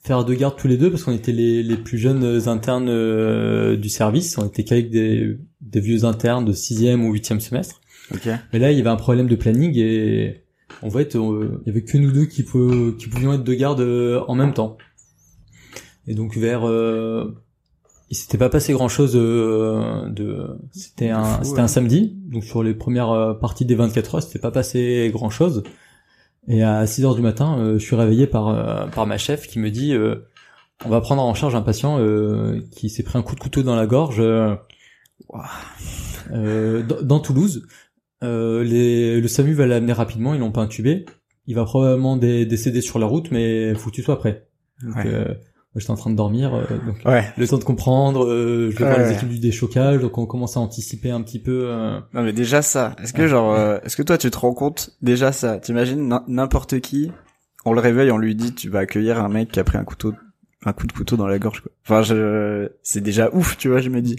[0.04, 3.76] faire deux gardes tous les deux parce qu'on était les les plus jeunes internes euh,
[3.76, 4.36] du service.
[4.38, 7.80] On était qu'avec des des vieux internes de sixième ou huitième semestre.
[8.14, 8.28] Ok.
[8.52, 10.44] Mais là, il y avait un problème de planning et
[10.82, 13.80] en fait, il y avait que nous deux qui, pou- qui pouvions être de garde
[13.80, 14.76] euh, en même temps.
[16.06, 17.34] Et donc vers, euh,
[18.10, 21.60] il s'était pas passé grand chose de, c'était un, c'était ouais.
[21.62, 25.30] un samedi, donc sur les premières euh, parties des 24 heures, c'était pas passé grand
[25.30, 25.62] chose.
[26.48, 29.48] Et à 6 heures du matin, euh, je suis réveillé par euh, par ma chef
[29.48, 30.16] qui me dit, euh,
[30.84, 33.62] on va prendre en charge un patient euh, qui s'est pris un coup de couteau
[33.64, 34.20] dans la gorge.
[34.20, 34.54] euh,
[36.32, 37.66] euh, dans, dans Toulouse.
[38.22, 41.04] Euh, les, le SAMU va l'amener rapidement, ils l'ont pas intubé.
[41.46, 44.48] Il va probablement dé- décéder sur la route, mais faut que tu sois prêt.
[44.82, 45.38] Donc, Ouais.
[45.80, 47.24] J'étais en train de dormir, euh, donc Ouais.
[47.36, 48.24] le temps de comprendre.
[48.26, 49.08] euh, je vais voir Ouais.
[49.08, 51.62] les équipes du déchocage, donc on commence à anticiper un petit peu.
[51.66, 52.94] euh, Non mais déjà ça.
[53.02, 53.28] Est-ce que Ouais.
[53.28, 55.58] genre, euh, est-ce que toi tu te rends compte déjà ça?
[55.58, 57.12] T'imagines n'im- n'importe qui,
[57.64, 59.84] on le réveille, on lui dit tu vas accueillir un mec qui a pris un
[59.84, 60.12] couteau,
[60.64, 61.70] un coup de couteau dans la gorge quoi.
[61.84, 64.16] Enfin je, c'est déjà ouf, tu vois, je me dis.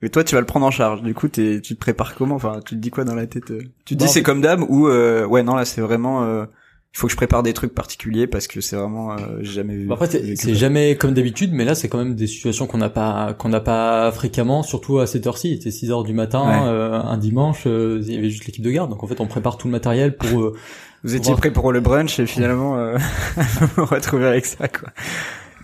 [0.00, 1.02] Mais toi tu vas le prendre en charge.
[1.02, 2.36] Du coup t'es, tu te prépares comment?
[2.36, 3.58] Enfin tu te dis quoi dans la tête euh?
[3.84, 6.46] Tu te Bah, dis en c'est comme d'hab ou euh, ouais non là c'est vraiment.
[6.88, 9.74] Euh, il faut que je prépare des trucs particuliers parce que c'est vraiment euh, jamais
[9.76, 9.86] vu.
[9.86, 12.88] Bah, Après, c'est- jamais comme d'habitude, mais là, c'est quand même des situations qu'on n'a
[12.90, 15.56] pas qu'on n'a pas fréquemment, surtout à cette heure-ci.
[15.58, 16.68] C'était 6 heures du matin, Ouais.
[16.68, 18.90] euh, un dimanche, euh, il y avait juste l'équipe de garde.
[18.90, 20.56] Donc en fait, on prépare tout le matériel pour euh,
[21.04, 22.96] Vous étiez prêt pour le brunch et finalement euh,
[23.60, 24.88] vous vous retrouvez avec ça quoi.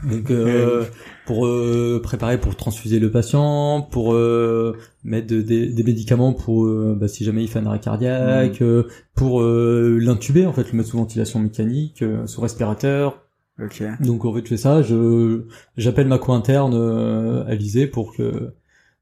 [0.05, 0.85] Donc euh,
[1.27, 6.67] pour euh, préparer pour transfuser le patient, pour euh, mettre de- des, des médicaments pour
[6.67, 8.65] euh, bah, si jamais il fait un arrêt cardiaque, Mm.
[8.65, 8.83] euh,
[9.15, 13.23] pour euh, l'intuber en fait, le mettre sous ventilation mécanique, euh, sous respirateur.
[13.63, 13.83] Ok.
[14.01, 15.43] Donc en fait je fais ça, je
[15.77, 18.51] j'appelle ma co-interne euh, Alizée pour que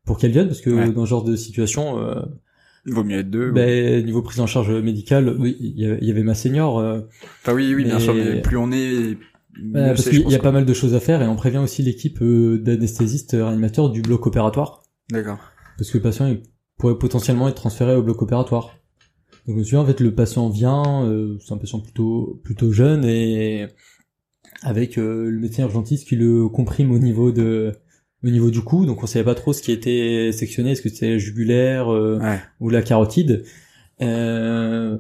[0.05, 0.91] pour qu'elle vienne parce que Ouais.
[0.93, 2.21] dans ce genre de situation euh,
[2.87, 3.51] Il vaut mieux être deux.
[3.51, 6.35] ou- Ben, niveau prise en charge médicale, oui, il y avait- il y avait ma
[6.35, 6.79] senior.
[6.81, 7.01] euh,
[7.43, 9.17] Enfin oui, oui, bien sûr, mais plus on est,
[9.59, 11.83] euh, parce qu'il y a pas mal de choses à faire et on prévient aussi
[11.83, 15.39] l'équipe euh, d'anesthésistes euh, réanimateurs du bloc opératoire D'accord.
[15.77, 16.43] parce que le patient il
[16.79, 18.77] pourrait potentiellement être transféré au bloc opératoire.
[19.47, 22.73] Donc je me souviens en fait le patient vient, euh, c'est un patient plutôt plutôt
[22.73, 23.67] jeune et
[24.63, 27.73] avec euh, le médecin urgentiste qui le comprime au niveau de
[28.25, 30.89] au niveau du cou, donc on savait pas trop ce qui était sectionné, est-ce que
[30.89, 33.45] c'était jugulaire euh, Ouais, ou la carotide?
[34.01, 34.97] Euh,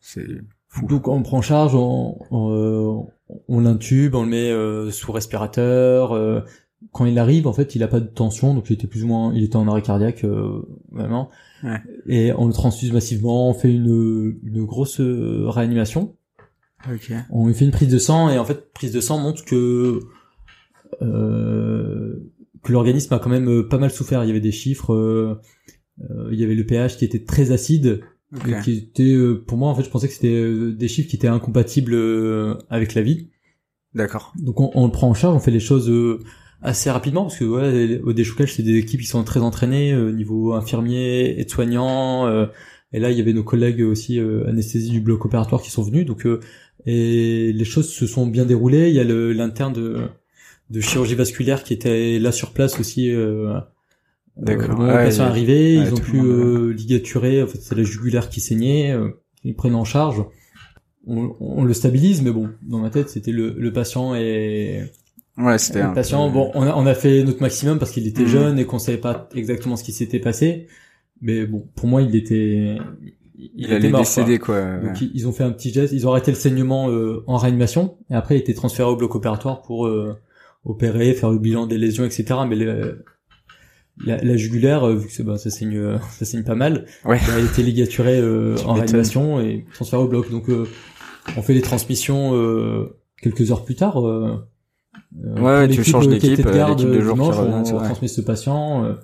[0.00, 0.26] c'est
[0.88, 3.02] donc on prend en charge, on, on, euh,
[3.48, 6.12] on l'intube, on le met euh, sous respirateur.
[6.12, 6.40] euh,
[6.92, 9.08] quand il arrive, en fait, il a pas de tension, donc il était plus ou
[9.08, 10.62] moins, il était en arrêt cardiaque euh,
[10.92, 11.28] vraiment.
[11.64, 11.80] Ouais.
[12.06, 16.14] Et on le transfuse massivement, on fait une, une grosse euh, réanimation.
[17.30, 19.98] On lui fait une prise de sang et en fait, prise de sang montre que
[21.02, 22.14] euh,
[22.62, 24.22] que l'organisme a quand même pas mal souffert.
[24.22, 25.40] Il y avait des chiffres,
[26.30, 28.02] il y avait le pH qui était très acide.
[28.36, 28.48] Ok.
[28.48, 31.08] Et qui était euh, pour moi en fait je pensais que c'était euh, des chiffres
[31.08, 33.28] qui étaient incompatibles euh, avec la vie
[33.94, 34.34] D'accord.
[34.38, 35.90] donc on, on le prend en charge on fait les choses
[36.60, 39.92] assez rapidement parce que voilà les- au déchoucage c'est des équipes qui sont très entraînées
[39.92, 42.28] euh, niveau infirmier aide-soignant
[42.92, 45.82] et là il y avait nos collègues aussi euh, anesthésie du bloc opératoire qui sont
[45.82, 46.40] venus donc euh,
[46.84, 49.96] et les choses se sont bien déroulées il y a le- l'interne de
[50.68, 53.54] de chirurgie vasculaire qui était là sur place aussi euh,
[54.38, 54.80] D'accord.
[54.80, 56.72] euh, Ouais, le patient il y a- est arrivé, ouais, ils ont pu monde, euh,
[56.72, 59.08] ligaturer, en fait c'est la jugulaire qui saignait, euh,
[59.44, 60.22] ils prennent en charge.
[61.06, 64.82] On, on le stabilise, mais bon, dans ma tête c'était le, le patient et
[65.38, 66.28] Ouais, c'était un le patient.
[66.28, 68.28] peu- Bon, on a, on a fait notre maximum parce qu'il était Mhm.
[68.28, 70.66] jeune et qu'on savait pas exactement ce qui s'était passé,
[71.20, 72.76] mais bon, pour moi il était,
[73.36, 74.00] il, il, était allait mort.
[74.00, 74.04] quoi.
[74.04, 74.76] décéder quoi.
[74.78, 77.36] Donc ils- ils ont fait un petit geste, ils ont arrêté le saignement euh, en
[77.38, 80.16] réanimation et après il était transféré au bloc opératoire pour euh,
[80.64, 82.24] opérer, faire le bilan des lésions, etc.
[82.48, 83.04] Mais le-
[84.04, 87.18] la, la jugulaire, euh, vu que bah, ça saigne, euh, ça saigne pas mal, Ouais.
[87.26, 90.30] bah, elle était ligaturée euh, en réanimation et transférée au bloc.
[90.30, 90.66] Donc euh,
[91.36, 93.96] on fait les transmissions euh, quelques heures plus tard.
[94.02, 97.82] Ouais, tu changes qui d'équipe, de garde, l'équipe de jour qui dimanche, revient, on, on
[97.82, 98.96] transmet ce patient.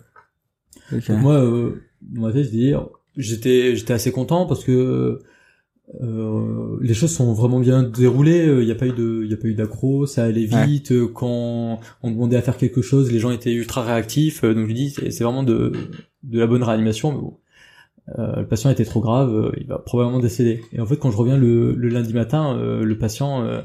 [0.92, 2.72] donc moi, euh, ma dis,
[3.16, 5.20] j'étais, j'étais assez content parce que
[6.02, 8.46] euh, les choses sont vraiment bien déroulées.
[8.60, 10.66] Il n'y a pas eu de, il y a pas eu d'accro, ça allait Ouais.
[10.66, 10.92] vite.
[10.92, 14.44] euh, Quand on demandait à faire quelque chose, les gens étaient ultra réactifs.
[14.44, 15.72] euh, Donc je dis, c'est vraiment de,
[16.22, 17.12] de la bonne réanimation.
[17.12, 17.38] Mais bon,
[18.18, 20.62] euh, le patient était trop grave, euh, il va probablement décéder.
[20.72, 23.60] Et en fait, quand je reviens le, le lundi matin, euh, le patient, euh,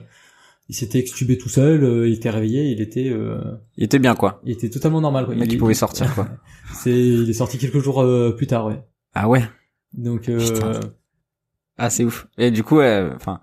[0.70, 3.40] il s'était extubé tout seul, euh, il était réveillé, il était, euh,
[3.76, 4.40] Il était bien quoi.
[4.46, 5.26] il était totalement normal.
[5.26, 5.34] Quoi.
[5.34, 6.28] Le mec, il pouvait sortir, quoi.
[6.74, 8.80] C'est, il est sorti quelques jours euh, plus tard, ouais.
[9.16, 9.44] Ah ouais.
[9.98, 10.80] Donc, euh, Putain.
[11.80, 12.28] Ah c'est ouf.
[12.38, 13.40] Et du coup, enfin,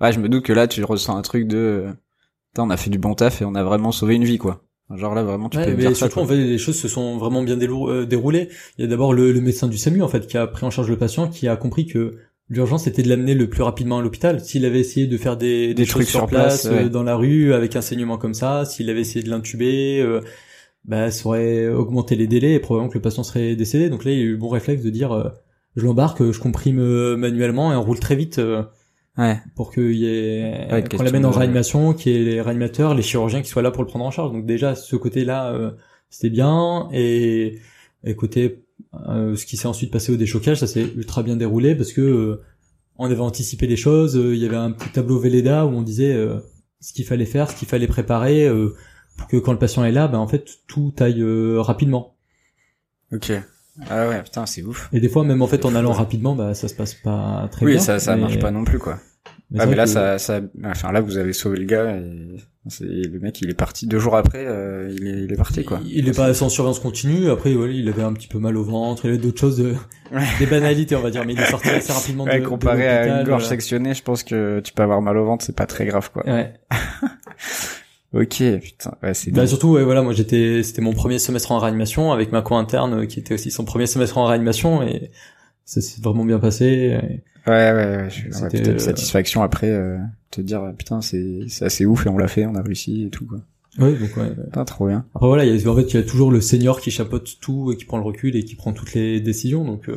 [0.00, 1.88] ouais, je me doute que là, tu ressens un truc de,
[2.52, 4.64] Putain, on a fait du bon taf et on a vraiment sauvé une vie quoi.
[4.92, 7.16] Genre là, vraiment, tu ouais, peux mais dire surtout, en fait, les choses se sont
[7.16, 8.48] vraiment bien euh, déroulées.
[8.76, 10.70] Il y a d'abord le, le médecin du SAMU, en fait, qui a pris en
[10.70, 14.02] charge le patient, qui a compris que l'urgence était de l'amener le plus rapidement à
[14.02, 14.40] l'hôpital.
[14.40, 16.86] S'il avait essayé de faire des, des, trucs sur place, place, ouais.
[16.86, 20.22] euh, dans la rue, avec un saignement comme ça, s'il avait essayé de l'intuber, euh,
[20.84, 23.90] bah, ça aurait augmenté les délais et probablement que le patient serait décédé.
[23.90, 25.28] Donc là, il y a eu le bon réflexe de dire, euh,
[25.76, 28.38] je l'embarque, je comprime euh, manuellement et on roule très vite.
[28.38, 28.62] euh,
[29.18, 29.38] Ouais.
[29.56, 33.02] pour qu'il y ait Ouais, qu'on l'amène en réanimation, qu'il y ait les réanimateurs, les
[33.02, 34.32] chirurgiens qui soient là pour le prendre en charge.
[34.32, 35.72] Donc déjà ce côté-là euh,
[36.08, 37.58] c'était bien et,
[38.04, 38.64] et côté
[39.08, 42.00] euh, ce qui s'est ensuite passé au déchocage, ça s'est ultra bien déroulé parce que
[42.00, 42.40] euh,
[42.96, 45.82] on avait anticipé les choses, euh, il y avait un petit tableau Velleda où on
[45.82, 46.38] disait euh,
[46.80, 48.74] ce qu'il fallait faire, ce qu'il fallait préparer euh,
[49.18, 52.16] pour que quand le patient est là, ben en fait tout aille euh, rapidement.
[53.12, 53.32] Ok.
[53.88, 54.88] Ah ouais, putain, c'est ouf.
[54.92, 57.64] Et des fois même en fait en allant rapidement, bah ça se passe pas très
[57.66, 57.80] oui, bien.
[57.80, 58.98] ça, ça mais- marche pas non plus quoi.
[59.50, 62.36] mais ah mais là, que- ça, ça, enfin là, vous avez sauvé le gars et
[62.80, 65.80] le mec, il est parti deux jours après, euh, il est, il est parti quoi.
[65.86, 67.30] Il est pas sans surveillance continue.
[67.30, 69.06] Après, voilà, il avait un petit peu mal au ventre.
[69.06, 69.74] Il avait d'autres choses, de-
[70.38, 71.24] des banalités, on va dire.
[71.24, 73.48] Mais il est sorti assez rapidement de, Ouais, de comparé à une gorge voilà.
[73.48, 76.24] sectionnée, je pense que tu peux avoir mal au ventre, c'est pas très grave quoi.
[76.26, 76.52] Ouais.
[78.12, 81.58] Ok, putain, ouais, c'est Bah, surtout, ouais, voilà, moi j'étais, c'était mon premier semestre en
[81.58, 85.12] réanimation avec ma co-interne euh, qui était aussi son premier semestre en réanimation et
[85.64, 86.64] ça s'est vraiment bien passé.
[87.00, 89.96] Et- Ouais, ouais, ouais, je ouais, de euh, satisfaction après, euh,
[90.30, 93.10] te dire, putain, c'est, c'est assez ouf et on l'a fait, on a réussi et
[93.10, 93.38] tout, quoi.
[93.78, 94.30] Ouais, donc ouais.
[94.44, 95.06] Putain, trop bien.
[95.14, 97.38] Après voilà, il y a, en fait, il y a toujours le senior qui chapeaute
[97.40, 99.64] tout et qui prend le recul et qui prend toutes les décisions.
[99.64, 99.96] Donc, euh,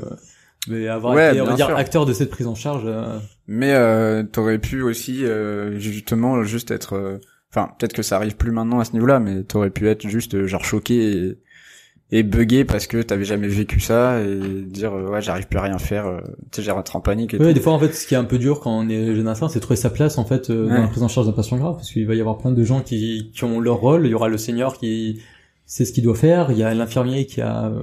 [0.69, 1.75] mais avoir Ouais, été, on va dire, sûr.
[1.75, 2.83] acteur de cette prise en charge.
[2.85, 7.19] euh, Mais euh, t'aurais pu aussi, euh, justement, juste être...
[7.55, 10.33] Enfin, peut-être que ça arrive plus maintenant à ce niveau-là, mais t'aurais pu être juste,
[10.33, 11.11] euh, genre, choqué
[12.11, 15.59] et, et buggé parce que t'avais jamais vécu ça et dire, euh, ouais, j'arrive plus
[15.59, 16.19] à rien faire, euh,
[16.51, 17.53] tu sais, j'ai rentré en panique et Ouais, tout.
[17.53, 19.49] des fois en fait, ce qui est un peu dur quand on est jeune instinct,
[19.49, 20.75] c'est trouver sa place en fait euh, Ouais.
[20.75, 22.63] dans la prise en charge d'un patient grave, parce qu'il va y avoir plein de
[22.63, 24.05] gens qui, qui ont leur rôle.
[24.05, 25.21] Il y aura le senior qui
[25.65, 26.51] sait ce qu'il doit faire.
[26.51, 27.81] Il y a l'infirmier qui a euh,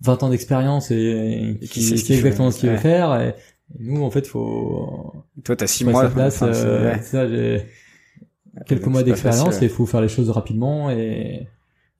[0.00, 2.56] 20 ans d'expérience et, Et qui qui, sait ce exactement fait.
[2.56, 3.20] ce qu'il veut faire.
[3.20, 3.34] Et,
[3.78, 6.02] nous, en fait, faut Toi, t'as six faut à mois.
[6.04, 6.42] sa place.
[6.42, 7.00] enfin, euh, ouais.
[7.02, 7.64] ça, j'ai
[8.66, 11.48] quelques donc mois d'expérience et il faut faire les choses rapidement et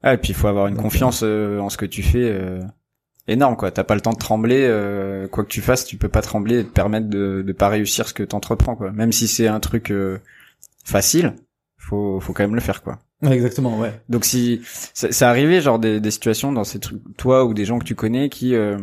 [0.02, 2.24] Ah, et puis il faut avoir une Donc, confiance euh, en ce que tu fais
[2.24, 2.60] euh,
[3.28, 3.70] énorme quoi.
[3.70, 6.60] T'as pas le temps de trembler, euh, quoi que tu fasses, tu peux pas trembler
[6.60, 8.90] et te permettre de de pas réussir ce que t'entreprends quoi.
[8.92, 10.18] Même si c'est un truc euh,
[10.84, 11.34] facile,
[11.78, 12.98] faut faut quand même le faire quoi.
[13.22, 13.92] Exactement, ouais.
[14.08, 14.62] Donc si
[14.94, 17.94] c'est arrivé genre des des situations dans ces trucs toi ou des gens que tu
[17.94, 18.76] connais qui euh,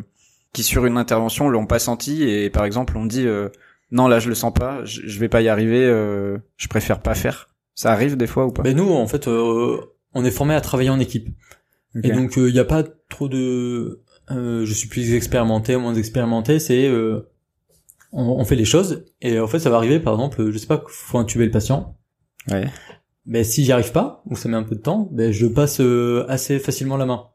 [0.53, 3.49] qui sur une intervention l'ont pas senti et par exemple on dit euh,
[3.91, 7.01] non là je le sens pas, je, je vais pas y arriver, euh, je préfère
[7.01, 7.49] pas faire.
[7.79, 8.61] Ça arrive des fois ou pas?
[8.61, 9.79] Mais nous, en fait, euh,
[10.13, 11.29] on est formé à travailler en équipe.
[12.03, 14.03] Et donc, il n'y a pas trop de...
[14.31, 16.89] euh, je suis plus expérimenté, moins expérimenté, c'est...
[16.89, 17.31] euh,
[18.11, 20.67] on, on fait les choses, et en fait, ça va arriver, par exemple, je sais
[20.67, 21.97] pas, faut intuber le patient.
[22.51, 22.67] Ouais.
[23.25, 25.79] Mais si j'y arrive pas, ou ça met un peu de temps, ben je passe
[25.79, 27.27] euh, assez facilement la main.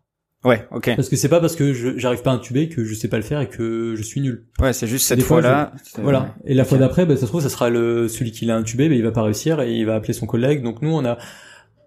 [0.45, 0.95] Ouais, ok.
[0.97, 3.23] Parce que c'est pas parce que j'arrive pas à intuber que je sais pas le
[3.23, 4.45] faire et que je suis nul.
[4.61, 5.73] Ouais, c'est juste cette fois, fois-là.
[6.03, 6.35] Voilà.
[6.45, 8.89] Et la fois d'après, ben, ça se trouve, ça sera le celui qui l'a intubé,
[8.89, 10.63] ben, il va pas réussir et il va appeler son collègue.
[10.63, 11.17] Donc nous, on a,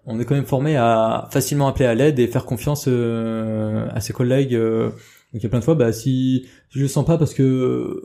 [0.06, 4.00] on est quand même formé à facilement appeler à l'aide et faire confiance euh, à
[4.00, 4.54] ses collègues.
[4.54, 4.86] euh.
[5.32, 7.34] Donc il y a plein de fois, bah si, si je le sens pas parce
[7.34, 8.00] que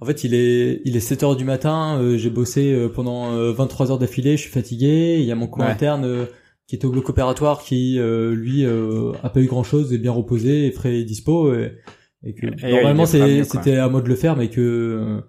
[0.00, 3.32] en fait il est il est 7 heures du matin, euh, j'ai bossé euh, pendant
[3.34, 5.16] euh, 23 heures d'affilée, je suis fatigué.
[5.18, 5.66] Il y a mon co Ouais.
[5.68, 6.26] interne euh,
[6.66, 9.98] qui est au bloc opératoire qui euh, lui euh, a pas eu grand chose, est
[9.98, 11.54] bien reposé, est frais et dispo.
[11.54, 11.76] Et,
[12.22, 15.20] et que Et normalement c'était à moi de le faire, mais que euh,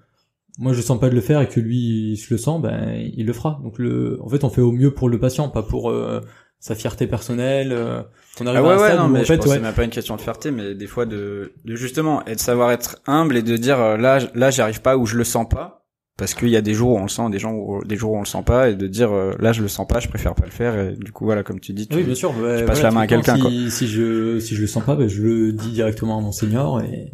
[0.57, 2.95] moi je sens pas de le faire et que lui il se le sent, ben
[3.15, 3.59] il le fera.
[3.63, 6.21] Donc le, en fait on fait au mieux pour le patient, pas pour euh,
[6.59, 7.71] sa fierté personnelle.
[7.73, 8.01] euh,
[8.39, 9.45] on arrive Ah ouais, à un ouais, stade non, où mais en je fait pense
[9.45, 12.25] que ouais, c'est même pas une question de fierté, mais des fois de, de justement,
[12.25, 15.05] et de savoir être humble et de dire, euh, là, là, j'y arrive pas ou
[15.05, 15.84] je le sens pas.
[16.17, 18.11] Parce qu'il y a des jours où on le sent, des gens où, des jours
[18.13, 20.07] où on le sent pas, et de dire, euh, là, je le sens pas, je
[20.07, 22.29] préfère pas le faire, et du coup, voilà, comme tu dis, tu, Oui, bien sûr.
[22.39, 24.95] ouais, passes voilà, la main à quelqu'un, Si, si je si je le sens pas,
[24.95, 27.11] ben, je le dis directement à mon senior et,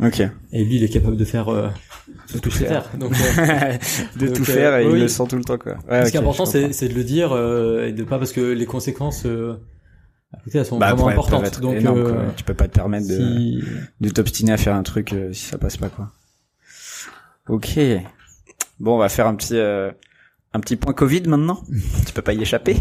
[0.53, 1.69] et lui il est capable de faire euh,
[2.33, 2.85] de tout faire.
[2.85, 2.97] faire.
[2.99, 3.73] Donc euh,
[4.19, 4.93] de Donc, tout euh, faire et oui.
[4.97, 5.77] il le sent tout le temps, quoi.
[5.89, 8.41] Ouais, ce qui est important c'est de le dire euh, et de pas parce que
[8.41, 9.55] les conséquences euh,
[10.43, 11.47] côté elles sont Bah, vraiment importantes.
[11.47, 12.23] être Donc euh, quoi.
[12.37, 13.63] tu peux pas te permettre de, si
[13.99, 16.11] de t'obstiner à faire un truc euh, si ça passe pas, quoi.
[17.49, 17.79] Ok.
[18.81, 19.91] Bon, on va faire un petit, euh,
[20.53, 21.61] un petit point Covid maintenant.
[22.07, 22.77] tu peux pas y échapper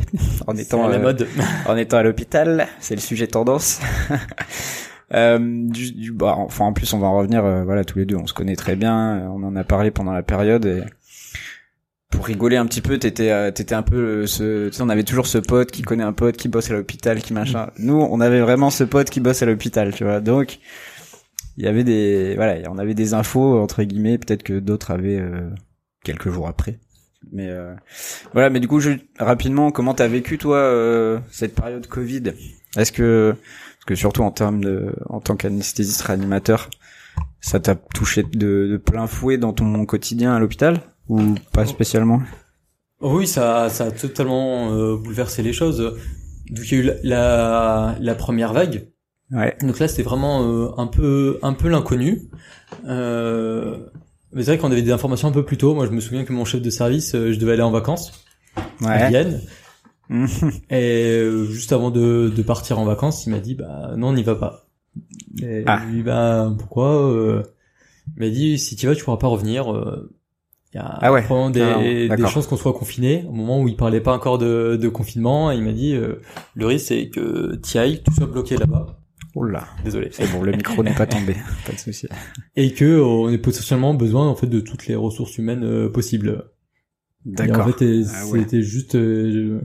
[0.47, 1.29] en étant à la euh, mode.
[1.67, 3.81] en étant à l'hôpital, c'est le sujet tendance.
[5.15, 7.45] euh, du, du- bah, enfin, en plus, on va en revenir.
[7.45, 9.19] euh, voilà, tous les deux, on se connaît très bien.
[9.19, 10.65] euh, On en a parlé pendant la période.
[10.65, 10.83] Et
[12.11, 14.69] pour rigoler un petit peu, t'étais, t'étais un peu ce.
[14.69, 17.21] Tu sais, on avait toujours ce pote qui connaît un pote qui bosse à l'hôpital,
[17.21, 17.71] qui machin.
[17.79, 20.21] Nous, on avait vraiment ce pote qui bosse à l'hôpital, tu vois.
[20.21, 20.59] Donc,
[21.57, 24.19] il y avait des, voilà, on avait des infos entre guillemets.
[24.19, 25.51] Peut-être que d'autres avaient euh,
[26.05, 26.79] quelques jours après.
[27.33, 27.75] Mais euh,
[28.33, 32.23] voilà, mais du coup, je, rapidement, comment t'as vécu toi euh, cette période Covid?
[32.77, 36.71] Est-ce que, parce que surtout en termes de, en tant qu'anesthésiste réanimateur,
[37.41, 40.81] ça t'a touché de, de plein fouet dans ton quotidien à l'hôpital?
[41.09, 42.23] Ou pas spécialement?
[43.01, 45.79] Oui, ça, ça a totalement euh, bouleversé les choses.
[46.51, 48.89] Donc il y a eu la, la, la première vague.
[49.31, 49.57] Ouais.
[49.63, 52.23] Donc là, c'était vraiment euh, un peu, un peu l'inconnu.
[52.87, 53.79] Euh,
[54.33, 55.75] mais c'est vrai qu'on avait des informations un peu plus tôt.
[55.75, 58.12] Moi, je me souviens que mon chef de service, euh, je devais aller en vacances
[58.85, 59.09] à Ouais.
[59.09, 59.40] Vienne.
[60.09, 60.27] Mhm.
[60.71, 64.12] Et euh, juste avant de, de partir en vacances, il m'a dit, bah non, on
[64.12, 64.66] n'y va pas.
[65.43, 65.81] Et Ah.
[65.83, 67.43] je lui ai dit, bah pourquoi euh,
[68.16, 69.66] Il m'a dit, si tu vas, tu pourras pas revenir.
[70.73, 73.77] Il y a Ah ouais, vraiment des, chances qu'on soit confiné au moment où il
[73.77, 75.51] parlait pas encore de, de confinement.
[75.51, 76.21] Il m'a dit, euh,
[76.55, 78.87] le risque c'est que tu ailles, tu sois bloqué là-bas.
[79.37, 80.09] Oh là, Désolé.
[80.12, 81.35] c'est bon, le micro n'est pas tombé,
[81.66, 82.09] pas de souci.
[82.57, 85.88] Et que euh, on ait potentiellement besoin en fait de toutes les ressources humaines euh,
[85.88, 86.47] possibles.
[87.25, 87.66] D'accord.
[87.66, 88.40] En fait, et Ah ouais.
[88.40, 89.61] c'était juste euh,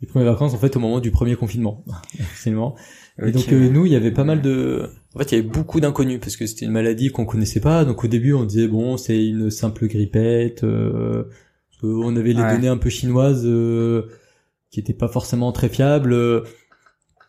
[0.00, 1.84] les premières vacances en fait au moment du premier confinement.
[2.20, 2.76] Absolument.
[3.22, 5.48] Et donc euh, nous, il y avait pas mal de, en fait, il y avait
[5.48, 7.84] beaucoup d'inconnus parce que c'était une maladie qu'on connaissait pas.
[7.84, 10.62] Donc au début, on disait bon, c'est une simple grippette.
[10.64, 11.24] Euh,
[11.82, 12.52] on avait les Ouais.
[12.54, 14.04] données un peu chinoises euh,
[14.70, 16.14] qui étaient pas forcément très fiables.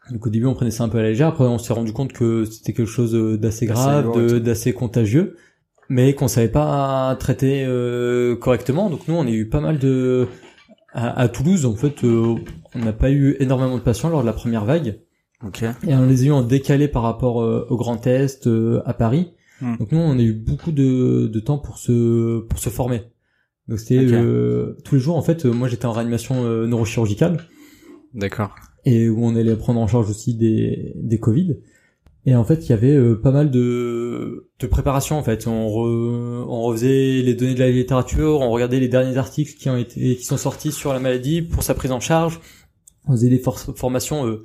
[0.09, 1.27] Euh, Donc au début, on prenait ça un peu à la légère.
[1.27, 5.35] Après, on s'est rendu compte que c'était quelque chose d'assez grave, d'assez contagieux,
[5.89, 8.89] mais qu'on savait pas traiter euh, correctement.
[8.89, 10.27] Donc nous, on a eu pas mal de
[10.93, 11.65] à, à Toulouse.
[11.65, 12.35] En fait, euh,
[12.75, 14.99] on n'a pas eu énormément de patients lors de la première vague.
[15.45, 15.63] Ok.
[15.87, 18.93] Et on les a eu en décalé par rapport euh, au Grand Est, euh, à
[18.93, 19.31] Paris.
[19.59, 19.77] Hmm.
[19.77, 23.03] Donc nous, on a eu beaucoup de, de temps pour se pour se former.
[23.67, 24.11] Donc c'était Ok.
[24.13, 25.17] euh, tous les jours.
[25.17, 27.37] En fait, euh, moi j'étais en réanimation euh, neurochirurgicale
[28.13, 28.55] D'accord.
[28.85, 31.57] Et où on allait prendre en charge aussi des des Covid.
[32.27, 35.17] Et en fait, il y avait euh, pas mal de de préparation.
[35.17, 39.17] En fait, on re- on refaisait les données de la littérature, on regardait les derniers
[39.17, 42.39] articles qui ont été qui sont sortis sur la maladie pour sa prise en charge.
[43.07, 44.43] On faisait des for- formations euh,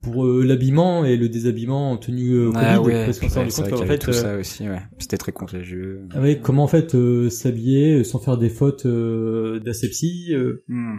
[0.00, 3.40] pour euh, l'habillement et le déshabillement en tenue euh, Covid Ah ouais, parce qu'on s'est
[3.40, 4.78] rendu compte qu'en fait tout ça aussi, ouais.
[4.98, 6.02] C'était très contagieux.
[6.12, 10.98] avec comment en fait euh, s'habiller sans faire des fautes euh, d'asepsie euh, Hmm.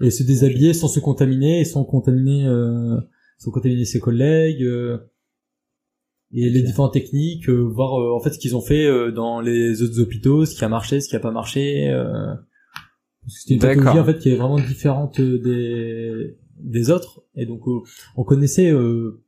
[0.00, 2.98] Et se déshabiller sans se contaminer et sans contaminer euh,
[3.38, 4.98] sans contaminer ses collègues euh,
[6.32, 9.40] et les différentes techniques euh, voir euh, en fait ce qu'ils ont fait euh, dans
[9.40, 12.34] les autres hôpitaux ce qui a marché ce qui a pas marché euh,
[13.28, 17.24] c'était une technologie en fait qui est vraiment différente des des autres.
[17.34, 17.62] Et donc
[18.16, 19.22] on connaissait euh,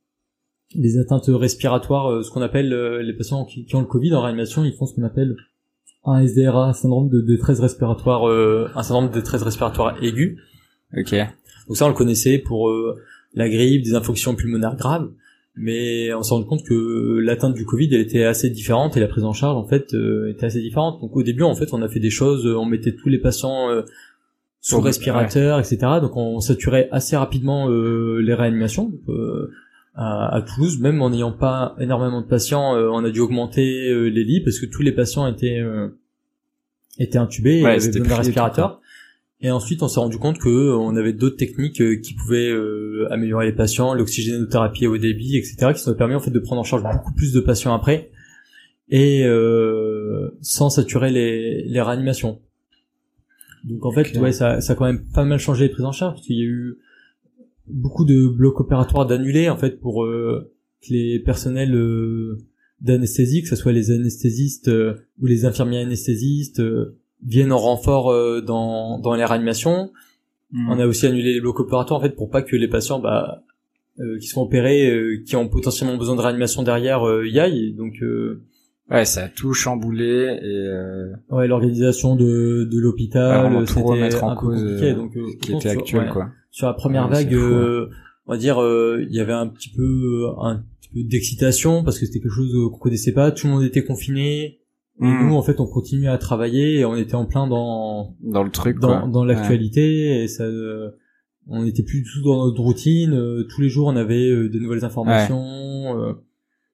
[0.75, 4.65] les atteintes respiratoires ce qu'on appelle les patients qui, qui ont le Covid en réanimation
[4.65, 5.37] ils font ce qu'on appelle
[6.05, 10.39] un SDRA, un syndrome de détresse respiratoire, euh, un syndrome de détresse respiratoire aiguë.
[10.97, 11.14] Ok.
[11.68, 12.97] Donc ça, on le connaissait pour euh,
[13.34, 15.11] la grippe, des infections pulmonaires graves,
[15.57, 19.09] mais on s'est rendu compte que l'atteinte du Covid, elle était assez différente et la
[19.09, 21.01] prise en charge, en fait, euh, était assez différente.
[21.01, 23.18] Donc au début, en fait, on a fait des choses, euh, on mettait tous les
[23.18, 23.82] patients euh,
[24.61, 25.78] sous respirateur, etc.
[26.01, 28.88] Donc on saturait assez rapidement euh, les réanimations.
[28.88, 29.51] Donc, euh,
[29.95, 33.88] à, à Toulouse, même en n'ayant pas énormément de patients, euh, on a dû augmenter
[33.88, 35.88] euh, les lits parce que tous les patients étaient euh,
[36.99, 38.80] étaient intubés et Ouais, avaient c'était besoin d'un respirateur.
[39.45, 42.49] Et ensuite, on s'est rendu compte que euh, on avait d'autres techniques euh, qui pouvaient
[42.49, 46.38] euh, améliorer les patients, l'oxygénothérapie au débit, etc., qui nous ont permis en fait de
[46.38, 48.11] prendre en charge beaucoup plus de patients après
[48.88, 52.40] et euh, sans saturer les, les réanimations.
[53.64, 55.92] Donc en fait, ouais, ça, ça a quand même pas mal changé les prises en
[55.92, 56.78] charge parce qu'il y a eu
[57.66, 62.38] beaucoup de blocs opératoires d'annulés en fait pour euh, que les personnels euh,
[62.80, 68.11] d'anesthésie, que ce soit les anesthésistes euh, ou les infirmiers anesthésistes, euh, viennent en renfort
[68.12, 69.91] euh, dans, dans les réanimations.
[70.53, 70.71] Hmm.
[70.71, 73.43] On a aussi annulé les blocs opératoires en fait pour pas que les patients bah,
[74.01, 77.73] euh, qui sont opérés, euh, qui ont potentiellement besoin de réanimation derrière, euh, y aillent.
[77.75, 78.43] Donc euh,
[78.91, 84.23] Ouais, ça a tout chamboulé et euh, ouais, l'organisation de, de Ouais, l'hôpital, tout remettre
[84.23, 86.11] en cause, Donc, qui était sur- actuel ouais.
[86.11, 86.29] quoi.
[86.51, 87.89] sur la première Ouais, c'est vague, euh,
[88.27, 91.99] on va dire, euh, il y avait un petit peu, un petit peu d'excitation parce
[91.99, 93.31] que c'était quelque chose qu'on connaissait pas.
[93.33, 94.59] Tout le monde était confiné.
[95.03, 95.28] Et Hmm.
[95.28, 98.51] nous, en fait, on continuait à travailler et on était en plein dans Dans le
[98.51, 99.09] truc dans, quoi.
[99.09, 100.90] dans l'actualité et ça, euh,
[101.49, 103.12] on était plus du tout dans notre routine.
[103.12, 105.99] Euh, tous les jours, on avait euh, des nouvelles informations.
[105.99, 106.12] euh,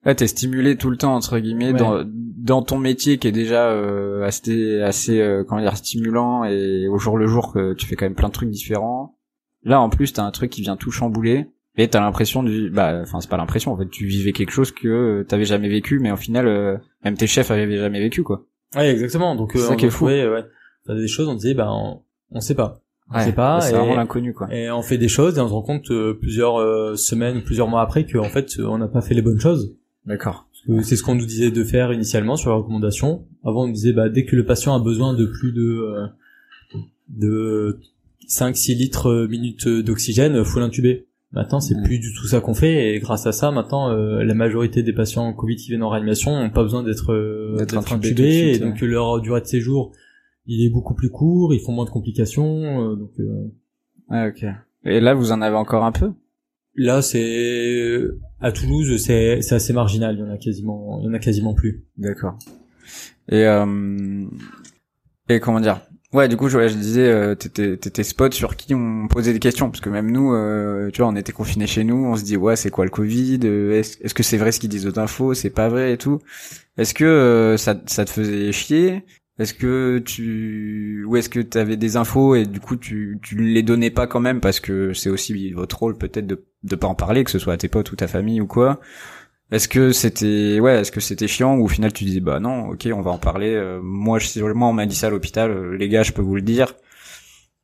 [0.06, 1.78] Ouais, t'es stimulé tout le temps entre guillemets Ouais.
[1.78, 6.88] dans dans ton métier qui est déjà euh, assez assez euh, comment dire stimulant et
[6.88, 9.18] au jour le jour que tu fais quand même plein de trucs différents.
[9.62, 12.98] Là en plus t'as un truc qui vient tout chambouler et t'as l'impression du bah
[13.02, 16.10] enfin c'est pas l'impression en fait tu vivais quelque chose que t'avais jamais vécu mais
[16.10, 18.44] au final euh, même tes chefs avaient jamais vécu quoi.
[18.76, 19.34] Ouais, exactement.
[19.34, 20.06] Donc, C'est euh, ça on qui est fou.
[20.06, 22.80] ouais, on faisait des choses, on disait, bah, on, on sait pas.
[23.10, 23.60] On Ouais, sait pas.
[23.60, 24.46] c'est et- vraiment l'inconnu quoi.
[24.54, 27.66] Et on fait des choses et on se rend compte euh, plusieurs euh, semaines plusieurs
[27.66, 29.74] mois après qu'en fait on n'a pas fait les bonnes choses.
[30.06, 30.46] D'accord.
[30.82, 33.26] C'est ce qu'on nous disait de faire initialement sur la recommandation.
[33.44, 36.06] Avant on nous disait bah dès que le patient a besoin de plus de euh,
[37.08, 37.80] de
[38.28, 41.06] 5-6 litres minutes d'oxygène, faut l'intuber.
[41.32, 41.82] Maintenant c'est Ouais.
[41.84, 44.92] plus du tout ça qu'on fait et grâce à ça maintenant euh, la majorité des
[44.92, 48.88] patients Covid qui viennent en réanimation n'ont pas besoin d'être euh, intubés et donc ouais.
[48.88, 49.92] leur durée de séjour
[50.46, 53.52] il est beaucoup plus court, ils font moins de complications euh, donc euh,
[54.08, 54.44] Ouais, ok.
[54.84, 56.12] Et là vous en avez encore un peu?
[56.76, 58.00] Là, c'est
[58.40, 60.16] à Toulouse, c'est c'est assez marginal.
[60.16, 61.84] Il y en a quasiment, il y en a quasiment plus.
[61.98, 62.38] D'accord.
[63.28, 64.24] Et euh,
[65.28, 65.80] et comment dire?
[66.12, 69.38] Ouais, du coup, je, je disais, euh, t'étais t'étais spot sur qui on posait des
[69.38, 72.24] questions parce que même nous, euh, tu vois, on était confinés chez nous, on se
[72.24, 74.88] dit ouais, c'est quoi le Covid Euh, Est-ce est-ce que c'est vrai ce qu'ils disent
[74.88, 76.18] aux infos C'est pas vrai et tout.
[76.78, 79.04] Est-ce que euh, ça ça te faisait chier?
[79.38, 83.62] Est-ce que tu ou est-ce que t'avais des infos et du coup tu tu les
[83.62, 86.94] donnais pas quand même parce que c'est aussi votre rôle peut-être de de pas en
[86.96, 88.80] parler, que ce soit à tes potes ou ta famille ou quoi?
[89.52, 92.68] Est-ce que c'était ouais, est-ce que c'était chiant ou au final tu disais bah non,
[92.70, 93.52] ok, on va en parler.
[93.54, 96.22] euh, moi, je moi on m'a dit ça à l'hôpital, euh, les gars, je peux
[96.22, 96.74] vous le dire.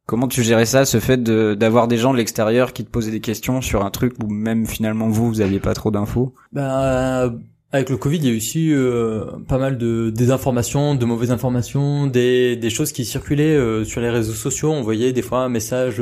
[0.06, 3.10] Comment tu gérais ça, ce fait de d'avoir des gens de l'extérieur qui te posaient
[3.10, 6.32] des questions sur un truc où même finalement vous vous aviez pas trop d'infos?
[6.52, 7.40] Ben,
[7.72, 11.32] avec le Covid, il y a eu aussi euh, pas mal de désinformations, de mauvaises
[11.32, 14.70] informations, des, des choses qui circulaient euh, sur les réseaux sociaux.
[14.70, 16.00] On voyait des fois un message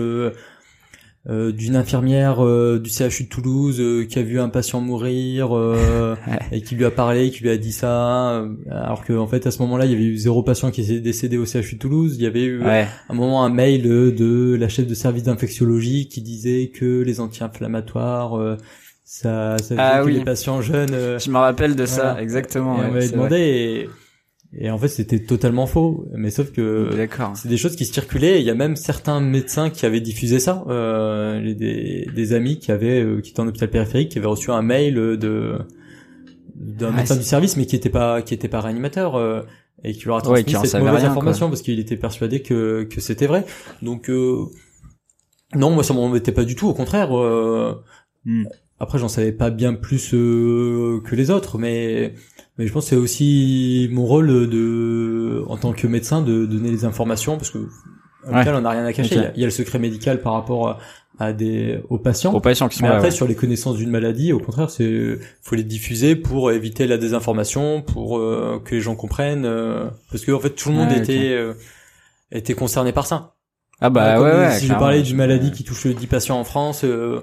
[1.27, 5.57] euh, d'une infirmière euh, du CHU de Toulouse euh, qui a vu un patient mourir
[5.57, 6.15] euh,
[6.53, 9.51] et qui lui a parlé, qui lui a dit ça, euh, alors qu'en fait à
[9.51, 12.17] ce moment-là il y avait eu zéro patient qui était décédé au CHU de Toulouse.
[12.19, 15.23] Il y avait eu Ouais, à un moment un mail de la chef de service
[15.23, 18.57] d'infectiologie qui disait que les anti-inflammatoires euh,
[19.07, 20.15] ça, ça faisait Ah que oui.
[20.19, 22.77] les patients jeunes je me rappelle de ça, exactement.
[22.77, 23.89] et ouais, on m'avait demandé.
[24.59, 26.07] Et, en fait c'était totalement faux.
[26.13, 26.91] Mais sauf que
[27.35, 28.41] c'est des choses qui circulaient.
[28.41, 32.73] Il y a même certains médecins qui avaient diffusé ça euh, des, des amis qui
[32.73, 35.59] avaient euh, qui étaient en hôpital périphérique qui avaient reçu un mail de
[36.55, 39.43] d'un Ah, médecin du service mais qui était pas qui était pas réanimateur euh,
[39.83, 42.43] et qui leur a Ouais, transmis en cette mauvaise rien, information parce qu'il était persuadé
[42.43, 43.45] que que c'était vrai.
[43.83, 44.45] Donc euh,
[45.55, 46.69] non moi ça m'embêtait pas du tout.
[46.69, 47.75] Au contraire euh,
[48.27, 48.45] Hmm.
[48.79, 52.15] après, j'en savais pas bien plus euh, que les autres, mais
[52.59, 56.71] mais je pense que c'est aussi mon rôle de en tant que médecin de donner
[56.71, 57.59] les informations parce que
[58.27, 59.15] à l'hôpital, on n'a rien à cacher.
[59.17, 60.79] Il, y a, il y a le secret médical par rapport à,
[61.19, 62.33] à des aux patients.
[62.33, 62.97] Aux patients qui sont Mais là.
[62.97, 63.15] après, ouais.
[63.15, 67.83] sur les connaissances d'une maladie, au contraire, c'est faut les diffuser pour éviter la désinformation,
[67.83, 70.99] pour euh, que les gens comprennent, euh, parce que en fait, tout le monde Ouais,
[70.99, 71.55] était euh,
[72.33, 73.35] était concerné par ça.
[73.81, 74.59] Ah bah ouais, ouais.
[74.59, 77.21] si je parlais d'une maladie qui touche 10 patients en France euh,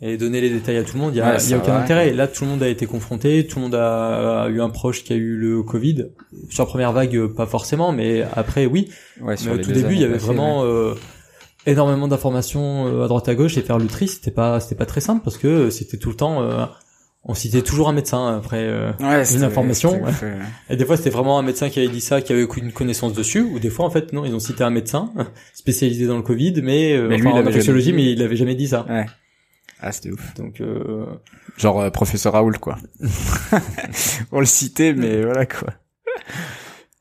[0.00, 1.72] et donner les détails à tout le monde, il y a, Ouais, y a aucun
[1.72, 2.12] va, intérêt.
[2.12, 5.02] Là, tout le monde a été confronté, tout le monde a, a eu un proche
[5.02, 6.06] qui a eu le Covid.
[6.50, 8.90] Sur la première vague, euh, pas forcément, mais après, oui.
[9.20, 10.94] Ouais, Mais au tout début, il y avait vraiment euh,
[11.66, 13.56] énormément d'informations euh, à droite à gauche.
[13.58, 16.10] Et faire le tri, c'était pas c'était pas très simple parce que euh, c'était tout
[16.10, 16.64] le temps euh,
[17.24, 18.92] on citait toujours un médecin après euh,
[19.24, 20.00] c'était- information,
[20.70, 23.12] et des fois c'était vraiment un médecin qui avait dit ça qui avait une connaissance
[23.12, 23.40] dessus.
[23.42, 25.12] Ou des fois en fait non ils ont cité un médecin
[25.54, 28.22] spécialisé dans le Covid mais, Mais lui, enfin, il en avait infectiologie jamais mais il
[28.22, 28.86] avait jamais dit ça.
[28.88, 29.06] Ouais.
[29.80, 30.34] Ah, c'était ouf.
[30.34, 31.06] donc euh,
[31.56, 32.78] Genre euh, professeur Raoul quoi.
[34.32, 35.68] On le citait mais voilà quoi.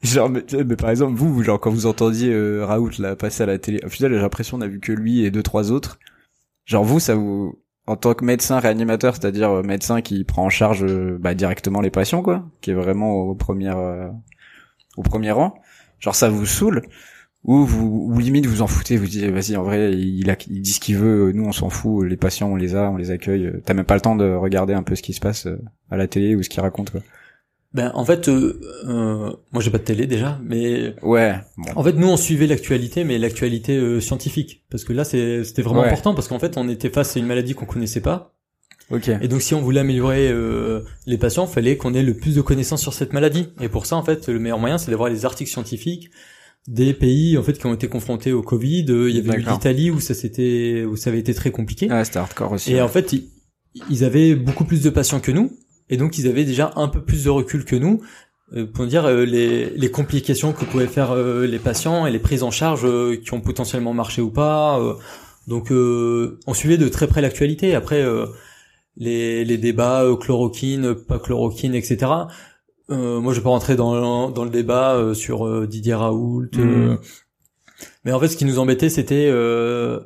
[0.04, 3.46] Genre mais, mais par exemple vous, genre quand vous entendiez euh, Raoult là passer à
[3.48, 5.98] la télé, au final j'ai l'impression on a vu que lui et deux trois autres.
[6.66, 10.50] Genre vous ça vous en tant que médecin réanimateur, c'est-à-dire euh, médecin qui prend en
[10.50, 14.10] charge euh, bah, directement les patients quoi, qui est vraiment au premier euh,
[14.98, 15.56] au premier rang.
[16.00, 16.84] Genre ça vous saoule
[17.44, 20.62] ou vous ou limite vous en foutez, vous dites vas-y en vrai il, a, il
[20.62, 23.12] dit ce qu'il veut, nous on s'en fout, les patients on les a, on les
[23.12, 23.52] accueille.
[23.66, 25.58] T'as même pas le temps de regarder un peu ce qui se passe euh,
[25.90, 27.02] à la télé ou ce qu'ils racontent quoi.
[27.74, 31.36] ben en fait euh, euh, moi j'ai pas de télé déjà mais Ouais.
[31.58, 31.70] Bon.
[31.76, 35.62] En fait, nous, on suivait l'actualité, mais l'actualité euh, scientifique, parce que là, c'est- c'était
[35.62, 35.88] vraiment Ouais.
[35.88, 38.34] important, parce qu'en fait, on était face à une maladie qu'on connaissait pas,
[38.90, 39.10] Ok.
[39.10, 42.36] et donc si on voulait améliorer euh, les patients, il fallait qu'on ait le plus
[42.36, 43.50] de connaissances sur cette maladie.
[43.62, 46.10] Et pour ça, en fait, le meilleur moyen, c'est d'avoir les articles scientifiques
[46.68, 48.86] des pays en fait qui ont été confrontés au Covid.
[48.90, 51.88] Euh, Il y avait eu l'Italie où ça s'était où ça avait été très compliqué.
[51.90, 52.72] Ah c'était hardcore aussi.
[52.72, 52.82] Et ouais.
[52.82, 53.24] en fait, ils,
[53.90, 55.52] ils avaient beaucoup plus de patients que nous,
[55.90, 58.02] et donc ils avaient déjà un peu plus de recul que nous
[58.56, 62.20] euh, pour dire euh, les, les complications que pouvaient faire euh, les patients et les
[62.20, 64.80] prises en charge euh, qui ont potentiellement marché ou pas.
[64.80, 64.94] euh.
[65.48, 67.76] donc euh, on suivait de très près l'actualité.
[67.76, 68.26] Après euh,
[68.98, 72.12] les, les débats euh, chloroquine, pas chloroquine, etc.
[72.90, 76.48] Euh, moi, je vais pas rentrer dans, dans le débat euh, sur euh, Didier Raoult.
[76.58, 76.92] euh.
[76.92, 76.98] Mhm.
[78.06, 80.00] mais en fait, ce qui nous embêtait, c'était euh,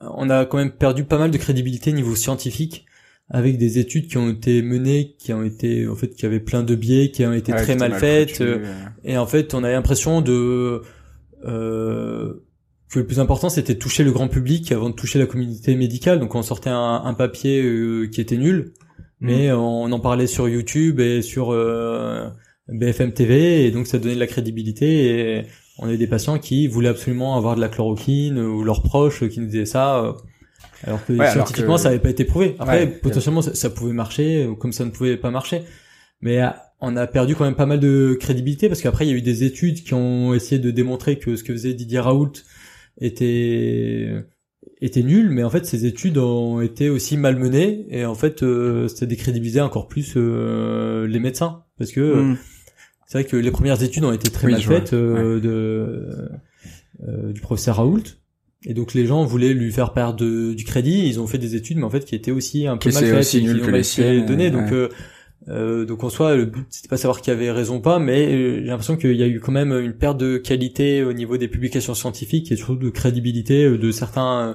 [0.00, 2.84] on a quand même perdu pas mal de crédibilité niveau scientifique
[3.30, 6.62] avec des études qui ont été menées, qui ont été en fait qui avaient plein
[6.62, 8.42] de biais, qui ont été Ouais, très mal, faites.
[9.02, 10.82] et en fait, on avait l'impression de
[11.44, 12.34] euh,
[12.88, 15.74] que le plus important c'était de toucher le grand public avant de toucher la communauté
[15.74, 16.20] médicale.
[16.20, 18.74] Donc on sortait un, un papier qui était nul,
[19.20, 22.28] mais on en parlait sur YouTube et sur euh,
[22.68, 25.42] BFM TV et donc ça donnait de la crédibilité et
[25.78, 29.40] on avait des patients qui voulaient absolument avoir de la chloroquine ou leurs proches qui
[29.40, 30.12] nous disaient ça euh,
[30.84, 32.56] alors que Ouais, alors scientifiquement que- ça n'avait pas été prouvé.
[32.58, 32.86] Après Ouais.
[32.88, 35.62] potentiellement ça, ça pouvait marcher ou comme ça ne pouvait pas marcher.
[36.20, 36.48] Mais euh,
[36.80, 39.22] on a perdu quand même pas mal de crédibilité parce qu'après il y a eu
[39.22, 42.32] des études qui ont essayé de démontrer que ce que faisait Didier Raoult
[43.00, 44.08] était
[44.82, 48.88] était nul, mais en fait ces études ont été aussi malmenées et en fait euh,
[48.88, 51.62] ça décrédibilisait encore plus euh, les médecins.
[51.78, 52.36] Parce que euh, Mm.
[53.06, 56.28] c'est vrai que les premières études ont été très Oui, mal faites euh, de
[57.08, 58.02] euh, du professeur Raoult.
[58.64, 61.06] Et donc les gens voulaient lui faire perdre de- du crédit.
[61.06, 63.04] Ils ont fait des études mais en fait qui étaient aussi un peu Qui mal
[63.06, 64.50] faites aussi et qui nul ont que mal les siennes, données.
[64.50, 64.72] ouais.
[64.72, 64.88] euh,
[65.48, 68.26] euh, donc en soi, le but c'était pas savoir qui avait raison ou pas, mais
[68.26, 71.36] euh, j'ai l'impression qu'il y a eu quand même une perte de qualité au niveau
[71.36, 74.54] des publications scientifiques et surtout de crédibilité euh, de certains euh,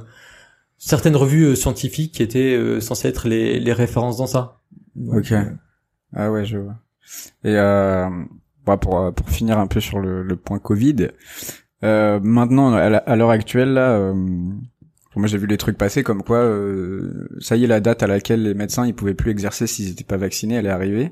[0.78, 4.62] certaines revues scientifiques qui étaient censées être les, les références dans ça.
[4.96, 5.34] Donc, Ok.
[6.14, 6.76] Ah ouais, je vois.
[7.44, 11.10] Et bah, pour pour finir un peu sur le, le point Covid,
[11.84, 14.12] maintenant à l'heure actuelle là,
[15.20, 18.08] moi j'ai vu les trucs passer comme quoi euh, ça y est la date à
[18.08, 21.12] laquelle les médecins ils pouvaient plus exercer s'ils étaient pas vaccinés, elle est arrivée.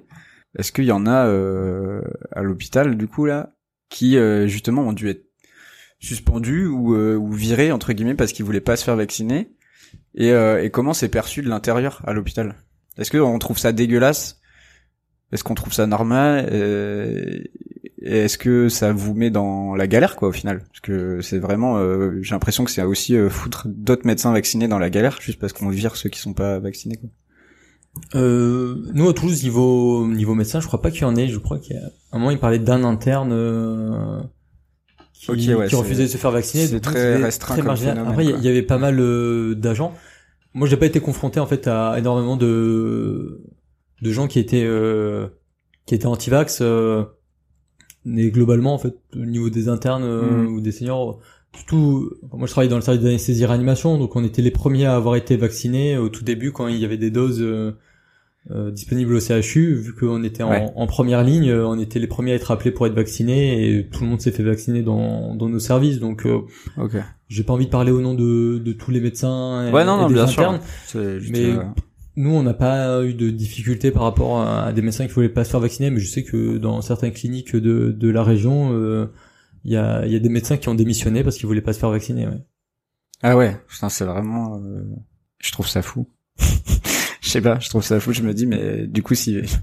[0.57, 3.55] Est-ce qu'il y en a euh, à l'hôpital du coup là
[3.89, 5.25] qui euh, justement ont dû être
[5.99, 9.51] suspendus ou euh, ou virés entre guillemets parce qu'ils voulaient pas se faire vacciner?
[10.15, 12.55] Et, euh, et comment c'est perçu de l'intérieur à l'hôpital?
[12.97, 14.39] Est-ce qu'on trouve ça dégueulasse?
[15.31, 16.49] Est-ce qu'on trouve ça normal?
[16.51, 17.43] Euh,
[18.01, 20.59] est-ce que ça vous met dans la galère quoi au final?
[20.67, 24.67] Parce que c'est vraiment, euh, j'ai l'impression que c'est aussi euh, foutre d'autres médecins vaccinés
[24.67, 26.97] dans la galère juste parce qu'on vire ceux qui sont pas vaccinés.
[26.97, 27.09] Quoi.
[28.15, 31.27] Euh, nous à Toulouse niveau niveau médecin, je crois pas qu'il y en ait.
[31.27, 34.19] Je crois qu'il y a un moment il parlait d'un interne euh,
[35.13, 36.67] qui, Ok, ouais, qui refusait de se faire vacciner.
[36.67, 37.71] c'est très c'était restreint très comme
[38.07, 38.39] Après il y- quoi.
[38.39, 39.93] il y avait pas mal euh, d'agents.
[40.53, 43.41] Moi j'ai pas été confronté en fait à énormément de
[44.01, 45.27] de gens qui étaient euh,
[45.85, 46.59] qui étaient anti-vax.
[48.05, 50.47] Mais globalement en fait au niveau des internes euh, Mm.
[50.47, 51.19] ou des seniors,
[51.55, 54.95] surtout, moi je travaille dans le service d'anesthésie réanimation, donc on était les premiers à
[54.95, 57.73] avoir été vaccinés au tout début quand il y avait des doses euh,
[58.51, 60.65] euh, disponibles au CHU, vu qu'on était en, Ouais.
[60.75, 63.85] en première ligne, euh, on était les premiers à être appelés pour être vaccinés et
[63.87, 66.39] tout le monde s'est fait vacciner dans, dans nos services, donc euh,
[66.77, 66.93] Ok.
[67.27, 69.97] j'ai pas envie de parler au nom de, de tous les médecins et, Ouais, non,
[69.97, 70.43] et non, des bien sûr.
[70.49, 70.61] internes.
[71.19, 71.53] Juste, Mais
[72.19, 75.45] Nous, on n'a pas eu de difficultés par rapport à, des médecins qui voulaient pas
[75.45, 79.09] se faire vacciner, mais je sais que dans certaines cliniques de, de la région, euh,
[79.63, 81.79] il y, a, y a des médecins qui ont démissionné parce qu'ils voulaient pas se
[81.79, 82.27] faire vacciner.
[82.27, 82.43] Ouais.
[83.23, 84.83] Ah ouais, putain, c'est vraiment, euh,
[85.37, 86.09] je trouve ça fou.
[87.21, 88.11] je sais pas, je trouve ça fou.
[88.11, 89.59] Je me dis, mais du coup, si, enfin,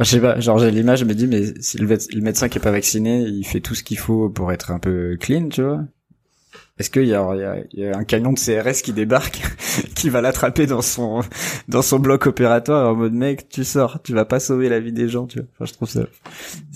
[0.00, 2.58] je sais pas, genre j'ai l'image, je me dis, mais si le, le médecin qui
[2.58, 5.62] est pas vacciné, il fait tout ce qu'il faut pour être un peu clean, tu
[5.62, 5.84] vois.
[6.76, 9.40] Est-ce qu'il y a, il y, a, y a un camion de CRS qui débarque,
[9.94, 11.20] qui va l'attraper dans son
[11.68, 14.92] dans son bloc opératoire en mode mec, tu sors, tu vas pas sauver la vie
[14.92, 15.48] des gens, tu vois.
[15.54, 16.00] Enfin, je trouve ça.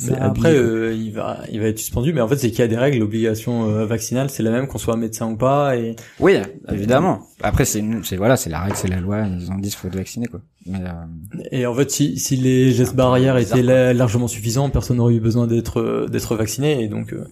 [0.07, 2.12] Mais après, euh, il va, il va être suspendu.
[2.12, 2.99] Mais en fait, c'est qu'il y a des règles.
[2.99, 5.76] L'obligation euh, vaccinale, c'est la même qu'on soit médecin ou pas.
[5.76, 6.36] Et Oui,
[6.70, 7.26] évidemment.
[7.42, 9.22] Après, c'est c'est voilà, c'est la règle, c'est la loi.
[9.26, 10.40] Ils ont dit, faut être vacciné, quoi.
[10.66, 14.70] Mais euh, Et en fait, si, si les gestes barrières bizarre, étaient la- largement suffisants,
[14.70, 16.84] personne n'aurait eu besoin d'être euh, d'être vacciné.
[16.84, 17.24] Et donc, euh,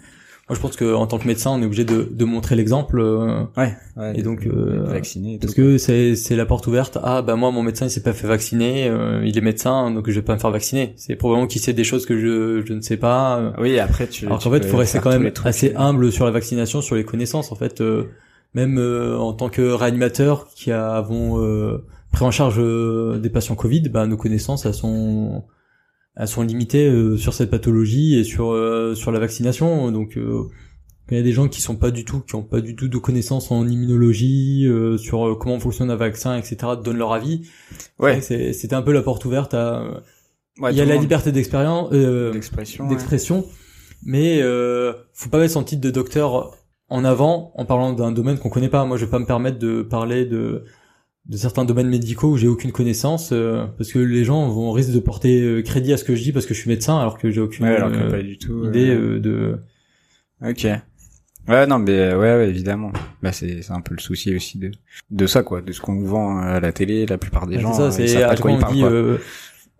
[0.49, 3.01] moi, je pense que en tant que médecin, on est obligé de, de montrer l'exemple.
[3.01, 3.75] euh, ouais.
[3.97, 5.35] ouais Et donc, euh, vacciné.
[5.35, 5.61] et Parce tout.
[5.63, 6.99] que c'est c'est la porte ouverte.
[7.03, 10.09] Ah bah moi mon médecin il s'est pas fait vacciner, euh, il est médecin donc
[10.09, 10.93] je vais pas me faire vacciner.
[10.97, 13.39] C'est probablement qu'il sait des choses que je je ne sais pas.
[13.41, 13.51] euh.
[13.59, 14.27] Oui, après tu.
[14.27, 15.47] Alors qu'en fait faut rester quand même trucs.
[15.49, 17.81] assez humble sur la vaccination, sur les connaissances en fait.
[17.81, 18.05] euh,
[18.55, 22.59] même euh, en tant que réanimateur qui avons euh, pris en charge
[23.21, 25.45] des patients Covid, bah nos connaissances elles sont
[26.25, 29.91] sont limitées euh, sur cette pathologie et sur euh, sur la vaccination.
[29.93, 30.45] Donc euh,
[31.11, 32.89] il y a des gens qui sont pas du tout, qui ont pas du tout
[32.89, 37.43] de connaissances en immunologie, euh, sur euh, comment fonctionne un vaccin, etc., donnent leur avis.
[37.99, 38.21] Ouais.
[38.23, 40.03] C'est- C'était un peu la porte ouverte à.
[40.59, 42.85] Ouais, il y a la liberté d'expérience, euh, d'expression.
[42.85, 42.91] ouais.
[42.91, 43.45] d'expression,
[44.05, 46.57] mais euh, faut pas mettre son titre de docteur
[46.89, 48.85] en avant en parlant d'un domaine qu'on connaît pas.
[48.87, 50.65] Moi, je vais pas me permettre de parler de
[51.29, 54.93] de certains domaines médicaux où j'ai aucune connaissance euh, parce que les gens vont risquer
[54.93, 57.19] de porter euh, crédit à ce que je dis parce que je suis médecin alors
[57.19, 58.65] que j'ai aucune Ouais, alors que euh, pas du tout.
[58.67, 59.59] idée euh, de
[60.47, 60.67] Ok.
[61.49, 62.93] Ouais, non, mais ouais, ouais, évidemment.
[63.23, 64.71] Bah, c'est c'est un peu le souci aussi de
[65.11, 67.07] de ça, quoi, de ce qu'on nous vend à la télé.
[67.07, 68.91] La plupart des gens, c'est ça, c'est à quoi on dit quoi.
[68.91, 69.19] euh,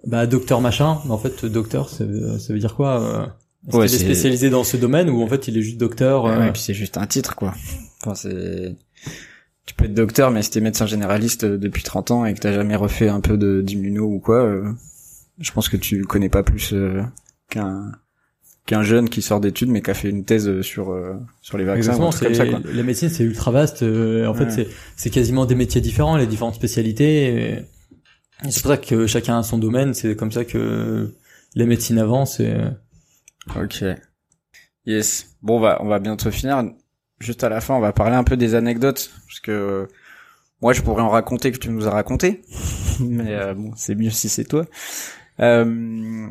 [0.07, 3.35] bah docteur machin, mais en fait docteur ça veut, ça veut dire quoi
[3.69, 6.27] Est-ce Ouais, qu'il est spécialisé dans ce domaine ou en fait il est juste docteur
[6.27, 7.53] euh, ouais, et puis c'est juste un titre, quoi.
[8.03, 8.77] Enfin, c'est.
[9.67, 12.39] Tu peux être docteur, mais si t'es médecin généraliste euh, depuis 30 ans et que
[12.41, 14.73] t'as jamais refait un peu de d'immuno ou quoi, euh,
[15.41, 17.03] je pense que tu connais pas plus euh,
[17.51, 17.93] qu'un
[18.65, 21.65] qu'un jeune qui sort d'études mais qui a fait une thèse sur euh, sur les
[21.65, 22.61] vaccins Exactement, comme ça, quoi.
[22.73, 23.83] la médecine c'est ultra vaste.
[23.83, 27.57] en fait c'est c'est quasiment des métiers différents, les différentes spécialités.
[28.45, 29.95] et C'est pour ça que chacun a son domaine.
[29.95, 31.13] C'est comme ça que
[31.57, 32.39] la médecine avance.
[32.39, 32.55] Et...
[33.57, 33.85] Ok.
[34.85, 35.37] Yes.
[35.43, 36.65] Bon, on va, on va bientôt finir.
[37.19, 39.11] Juste à la fin, on va parler un peu des anecdotes.
[39.27, 39.87] Parce que euh,
[40.63, 42.43] moi, je pourrais en raconter que tu nous as raconté.
[43.01, 44.67] Mais euh, bon, c'est mieux si c'est toi.
[45.41, 46.27] Euh,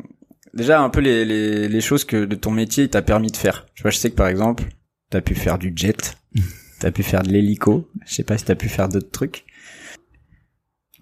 [0.54, 3.66] déjà, un peu les, les, les choses que de ton métier t'a permis de faire.
[3.74, 4.64] Tu vois, je sais que par exemple,
[5.10, 6.16] t'as pu faire du jet.
[6.78, 7.88] T'as pu faire de l'hélico.
[8.04, 9.46] Je sais pas si t'as pu faire d'autres trucs.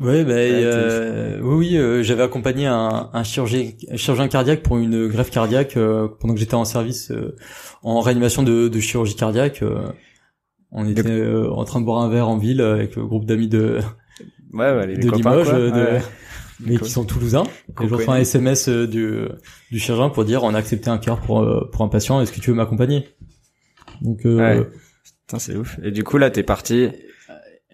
[0.00, 4.76] Ouais, bah, euh, oui, oui, euh, j'avais accompagné un, un chirurgien, un chirurgien cardiaque pour
[4.78, 7.36] une greffe cardiaque euh, pendant que j'étais en service euh,
[7.84, 9.62] en réanimation de, de chirurgie cardiaque.
[9.62, 9.86] euh,
[10.72, 13.46] on était euh, en train de boire un verre en ville avec le groupe d'amis
[13.46, 13.78] de,
[14.52, 15.58] Ouais, ouais, les de copains, Limoges, quoi.
[15.58, 16.02] de- Ouais.
[16.60, 17.44] mais qui sont toulousains.
[17.80, 19.18] Et je reçois un SMS du,
[19.70, 22.40] du chirurgien pour dire on a accepté un cœur pour, pour un patient, est-ce que
[22.40, 23.08] tu veux m'accompagner?
[24.02, 24.66] Donc euh, Ouais.
[25.26, 25.78] Putain, c'est ouf.
[25.84, 26.88] Et du coup, là, t'es parti.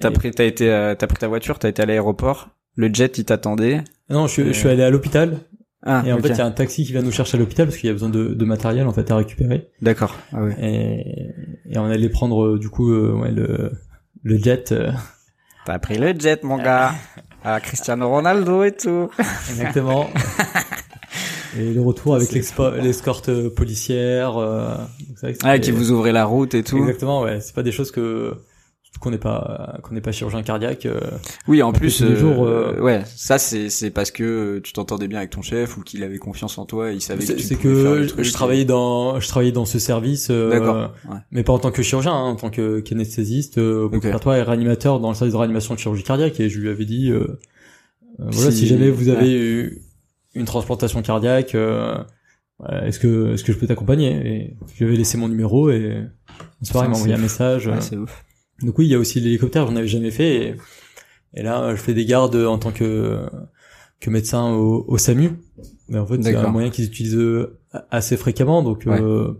[0.00, 2.48] T'as pris, t'as été, euh, t'as pris ta voiture, t'as été à l'aéroport.
[2.76, 3.82] Le jet, il t'attendait.
[4.08, 5.38] non, je, suis- Euh, je suis allé à l'hôpital
[5.84, 7.66] Ah, et en fait il y a un taxi qui vient nous chercher à l'hôpital
[7.66, 9.68] parce qu'il y a besoin de, de matériel en fait à récupérer.
[9.82, 10.16] D'accord.
[10.32, 10.54] Ah ouais.
[10.60, 13.72] Et, et on allait prendre euh, du coup euh, ouais, le,
[14.22, 14.72] le jet.
[14.72, 14.90] euh,
[15.66, 16.92] T'as pris le jet, mon gars.
[17.42, 19.08] Ah, Cristiano Ronaldo et tout.
[19.48, 20.10] exactement.
[21.58, 24.36] et le retour avec l'escorte euh, policière.
[24.36, 24.74] euh,
[25.42, 26.76] Ah, qui vous ouvrait la route et tout.
[26.76, 27.40] Exactement, ouais.
[27.40, 28.34] C'est pas des choses que
[29.00, 30.84] qu'on n'est pas qu'on n'est pas chirurgien cardiaque.
[30.86, 31.00] euh,
[31.48, 35.08] Oui, en plus, euh, jours, euh, ouais, ça c'est c'est parce que euh, tu t'entendais
[35.08, 37.40] bien avec ton chef ou qu'il avait confiance en toi, et il savait que tu
[37.40, 40.28] c'est faire que je, travaillais dans je travaillais dans ce service.
[40.30, 40.92] euh, D'accord.
[41.08, 41.16] Ouais.
[41.32, 43.94] Mais pas en tant que chirurgien, hein, en tant que qu'anesthésiste, euh, Ok.
[43.96, 46.38] opératoire et réanimateur dans le service de réanimation de chirurgie cardiaque.
[46.38, 47.10] Et je lui avais dit,
[48.18, 49.40] voilà, Si- si jamais vous avez ouais.
[49.40, 49.82] eu
[50.34, 51.96] une transplantation cardiaque, euh,
[52.82, 54.10] est-ce que est-ce que je peux t'accompagner?
[54.26, 56.04] Et je lui avais laissé mon numéro et
[56.72, 57.66] pareil, il m'a envoyé un message.
[57.66, 58.24] Ouais, c'est ouf.
[58.62, 60.36] Donc oui, il y a aussi l'hélicoptère, j'en avais jamais fait.
[60.36, 60.54] Et,
[61.34, 63.18] et là, je fais des gardes en tant que
[64.00, 65.32] que médecin au, au SAMU.
[65.88, 67.58] Mais en fait, c'est un moyen qu'ils utilisent euh,
[67.90, 68.62] assez fréquemment.
[68.62, 69.00] Donc Ouais.
[69.00, 69.32] euh,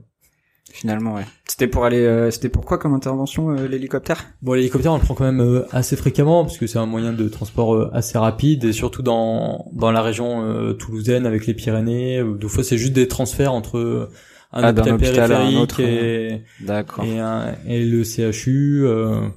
[0.72, 1.24] finalement, ouais.
[1.48, 4.26] C'était pour aller, euh, c'était pour quoi comme intervention euh, l'hélicoptère?
[4.42, 7.12] Bon, l'hélicoptère, on le prend quand même euh, assez fréquemment parce que c'est un moyen
[7.12, 11.54] de transport euh, assez rapide et surtout dans dans la région euh, toulousaine avec les
[11.54, 12.22] Pyrénées.
[12.38, 14.10] Des fois, c'est juste des transferts entre
[14.52, 17.04] un Ah, hôpital à un périphérique autre, et, D'accord.
[17.04, 18.82] et, un- et le CHU.
[18.86, 19.28] euh.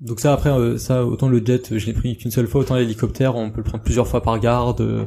[0.00, 2.74] Donc ça, après, euh, ça, autant le jet, je l'ai pris qu'une seule fois, autant
[2.76, 4.80] l'hélicoptère, on peut le prendre plusieurs fois par garde.
[4.80, 5.04] euh.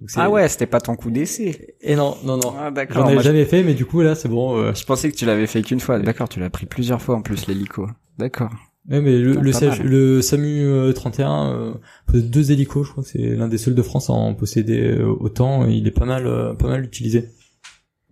[0.00, 1.74] Donc Ah ouais, c'était pas ton coup d'essai.
[1.82, 2.54] Et non, non, non.
[2.58, 3.02] Ah d'accord.
[3.04, 4.56] J'en ai Moi, jamais fait, mais du coup là, c'est bon.
[4.56, 5.98] euh, Je pensais que tu l'avais fait qu'une fois.
[5.98, 7.86] D'accord, tu l'as pris plusieurs fois en plus l'hélico.
[8.18, 8.50] D'accord.
[8.88, 11.74] Ouais, mais le, Putain, le, CH le SAMU euh, 31 euh,
[12.06, 14.80] possède deux hélicos, je crois que c'est l'un des seuls de France à en posséder
[14.80, 15.66] euh, autant.
[15.66, 17.28] il est pas mal, euh, pas mal utilisé.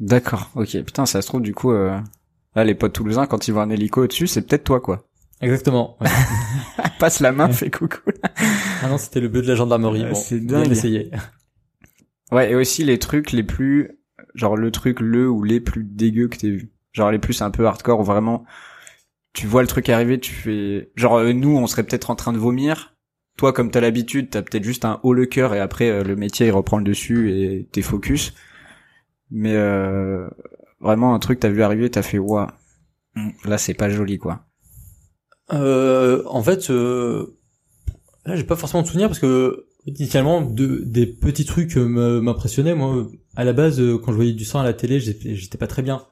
[0.01, 0.51] D'accord.
[0.55, 0.71] Ok.
[0.85, 1.99] Putain, ça se trouve du coup, euh...
[2.55, 5.05] là les potes toulousains quand ils voient un hélico au-dessus, c'est peut-être toi quoi.
[5.41, 5.97] Exactement.
[6.01, 6.09] ouais.
[6.99, 7.53] Passe la main, Ouais.
[7.53, 7.99] fais coucou.
[8.83, 10.05] ah non, c'était le bleu de la gendarmerie.
[10.05, 10.73] Bon, c'est bien dingue.
[10.73, 11.11] essayé.
[12.33, 13.99] Ouais, et aussi les trucs les plus,
[14.35, 16.73] genre le truc le ou les plus dégueux que t'aies vu.
[16.93, 18.45] Genre les plus un peu hardcore où vraiment,
[19.33, 22.33] tu vois le truc arriver, tu fais, genre euh, nous on serait peut-être en train
[22.33, 22.97] de vomir.
[23.37, 26.17] Toi comme t'as l'habitude, t'as peut-être juste un haut le cœur et après euh, le
[26.17, 28.35] métier il reprend le dessus et t'es focus.
[29.31, 30.29] Mais euh,
[30.81, 32.49] vraiment un truc t'as vu arriver, t'as fait hum,
[33.45, 34.41] là c'est pas joli quoi.
[35.53, 37.35] Euh, en fait, euh,
[38.27, 42.75] là, j'ai pas forcément de souvenir parce que initialement, de, des petits trucs euh, m'impressionnaient.
[42.75, 43.07] Moi,
[43.37, 45.81] à la base, euh, quand je voyais du sang à la télé, j'étais pas très
[45.83, 46.03] bien.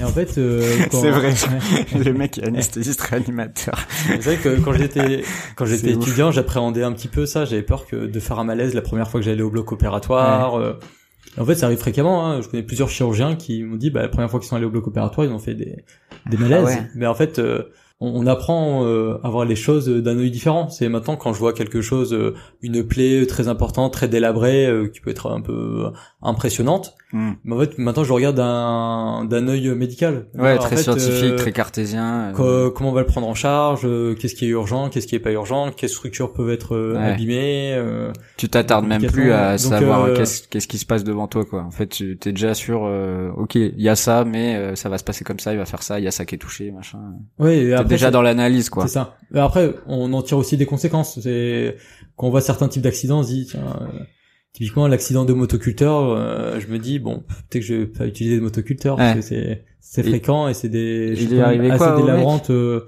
[0.00, 1.32] Et en fait, euh, quand- C'est vrai.
[2.04, 3.78] Le mec est anesthésiste réanimateur.
[4.06, 5.22] C'est vrai que quand j'étais
[5.54, 7.44] quand j'étais étudiant, j'appréhendais un petit peu ça.
[7.44, 10.56] J'avais peur que de faire un malaise la première fois que j'allais au bloc opératoire.
[11.38, 11.42] Euh.
[11.42, 12.26] En fait, ça arrive fréquemment.
[12.26, 12.40] Hein.
[12.40, 14.70] Je connais plusieurs chirurgiens qui m'ont dit, bah, la première fois qu'ils sont allés au
[14.70, 15.84] bloc opératoire, ils ont fait des
[16.30, 16.64] des malaises.
[16.68, 16.90] Ah ouais.
[16.94, 17.62] Mais en fait, euh,
[18.00, 20.68] on, on apprend euh, à voir les choses d'un œil différent.
[20.68, 24.88] C'est maintenant quand je vois quelque chose, euh, une plaie très importante, très délabrée, euh,
[24.88, 25.90] qui peut être un peu
[26.22, 26.94] impressionnante.
[27.12, 27.36] Hum.
[27.44, 30.26] Mais en fait, maintenant, je regarde d'un d'un œil médical.
[30.34, 32.30] Ouais, Alors, en très fait, scientifique, euh, très cartésien.
[32.30, 35.06] euh, Co- comment on va le prendre en charge, euh, qu'est-ce qui est urgent, qu'est-ce
[35.06, 37.12] qui est pas urgent, quelles structures peuvent être euh, Ouais.
[37.12, 37.74] abîmées.
[37.74, 41.28] euh, Tu t'attardes même plus à donc, savoir euh, qu'est-ce qu'est-ce qui se passe devant
[41.28, 41.62] toi quoi.
[41.62, 44.88] En fait, tu t'es déjà sûr euh, OK, il y a ça mais euh, ça
[44.88, 46.38] va se passer comme ça, il va faire ça, il y a ça qui est
[46.38, 46.98] touché, machin.
[47.38, 48.88] Ouais, et après, déjà dans l'analyse quoi.
[48.88, 49.16] C'est ça.
[49.30, 51.20] Mais après, on en tire aussi des conséquences.
[51.20, 51.76] C'est
[52.16, 54.00] quand on voit certains types d'accidents, on se dit tiens, euh,
[54.56, 57.18] typiquement l'accident de motoculteur, euh, je me dis bon,
[57.50, 59.16] peut-être que je vais pas utiliser de motoculteur parce Ouais.
[59.20, 62.48] que c'est c'est fréquent et c'est des il est arrivé assez quoi délabrantes.
[62.50, 62.80] euh,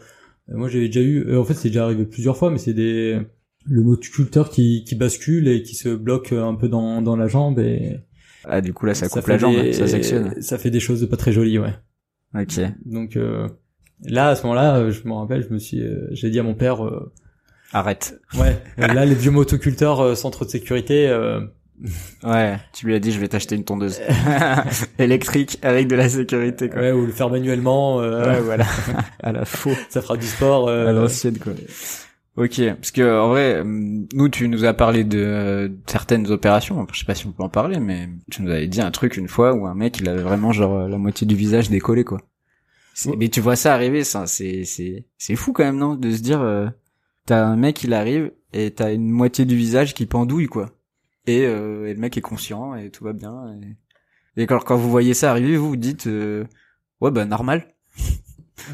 [0.48, 1.26] moi, j'avais déjà eu.
[1.28, 3.20] euh, en fait, c'est déjà arrivé plusieurs fois, mais c'est des
[3.66, 7.58] le motoculteur qui qui bascule et qui se bloque un peu dans dans la jambe
[7.58, 7.98] et
[8.44, 10.40] Ah du coup là ça coupe la jambe, des- ça sectionne.
[10.40, 11.74] Ça fait des choses pas très jolies, ouais.
[12.34, 12.60] OK.
[12.86, 13.46] Donc euh,
[14.04, 16.42] là, à ce moment-là, euh, je me rappelle, je me suis, euh, j'ai dit à
[16.42, 17.12] mon père, euh,
[17.72, 18.18] Arrête.
[18.38, 21.40] ouais, euh, là les vieux motoculteurs euh, sans trop de sécurité, euh,
[22.24, 24.00] Ouais, tu lui as dit je vais t'acheter une tondeuse
[24.98, 26.80] électrique avec de la sécurité quoi.
[26.80, 28.66] ouais, ou le faire manuellement, euh, Ouais, voilà.
[29.22, 29.70] à la faux.
[29.88, 30.68] ça fera du sport.
[30.68, 31.52] euh, à l'ancienne quoi.
[32.36, 36.86] Ok, parce que en vrai, nous tu nous as parlé de euh, certaines opérations.
[36.92, 39.16] Je sais pas si on peut en parler, mais tu nous avais dit un truc
[39.16, 42.04] une fois où un mec il avait vraiment genre euh, la moitié du visage décollé
[42.04, 42.20] quoi.
[43.06, 43.14] Ouais.
[43.18, 46.20] Mais tu vois ça arriver, ça c'est c'est c'est fou quand même non de se
[46.22, 46.68] dire euh,
[47.26, 50.70] t'as un mec il arrive et t'as une moitié du visage qui pendouille quoi.
[51.28, 53.34] Et, euh, et le mec est conscient et tout va bien.
[54.36, 56.44] Et, et quand quand vous voyez ça arriver, vous vous dites euh,
[57.00, 57.66] ouais bah normal.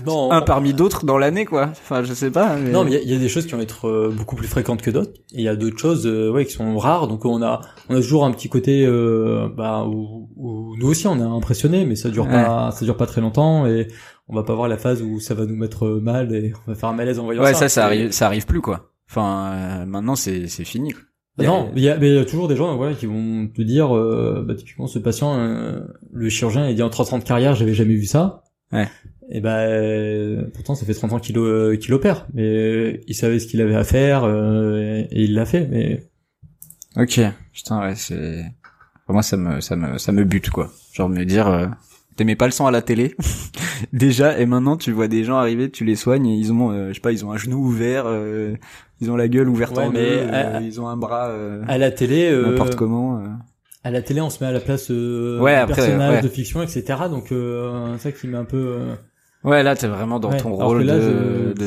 [0.07, 1.67] non, Un parmi d'autres dans l'année quoi.
[1.71, 2.57] Enfin je sais pas.
[2.57, 2.71] Mais...
[2.71, 4.37] non, mais il y a- il y, a des choses qui vont être euh, beaucoup
[4.37, 5.13] plus fréquentes que d'autres.
[5.33, 7.09] Et il y a d'autres choses, euh, ouais, qui sont rares.
[7.09, 11.07] Donc on a, on a toujours un petit côté, euh, bah, où, où nous aussi
[11.07, 13.89] on est impressionné, mais ça dure pas, ça dure pas très longtemps et
[14.29, 16.75] on va pas voir la phase où ça va nous mettre mal et on va
[16.77, 17.69] faire un malaise en voyant Ouais, ça.
[17.69, 18.91] ça, ça Et- arrive, ça arrive plus quoi.
[19.11, 20.93] Enfin, euh, maintenant c'est c'est fini.
[20.93, 21.03] quoi.
[21.39, 22.95] Y a- Non, mais il y a, mais il y a toujours des gens voilà,
[22.95, 25.81] qui vont te dire, euh, bah, typiquement, ce patient, euh,
[26.13, 28.45] le chirurgien, il dit en 30 ans de carrière, j'avais jamais vu ça.
[28.73, 28.89] Ouais.
[29.31, 32.27] Et ben, euh, pourtant, ça fait 30 ans qu'il euh, qu'il opère.
[32.35, 35.67] Mais euh, il savait ce qu'il avait à faire euh, et, et il l'a fait.
[35.71, 36.05] Mais
[36.97, 37.21] Ok.
[37.53, 38.45] Putain, ouais, c'est.
[39.09, 40.71] Moi, ça me, ça me, ça me bute quoi.
[40.93, 41.67] Genre de me dire, euh,
[42.17, 43.15] t'aimais pas le sang à la télé
[43.93, 46.89] déjà, et maintenant tu vois des gens arriver, tu les soignes et ils ont, euh,
[46.89, 48.55] je sais pas, ils ont un genou ouvert, euh,
[49.01, 51.63] ils ont la gueule ouverte Ouais, en mais deux, euh, ils ont un bras euh,
[51.69, 53.23] à la télé, euh, n'importe comment.
[53.83, 56.23] à la télé, on se met à la place euh, Ouais, après, personnage ouais.
[56.23, 56.85] de fiction, etc.
[57.11, 58.79] Donc, euh, c'est ça qui met un peu.
[59.45, 61.01] Ouais, là, t'es vraiment dans Ouais, ton alors rôle là, de,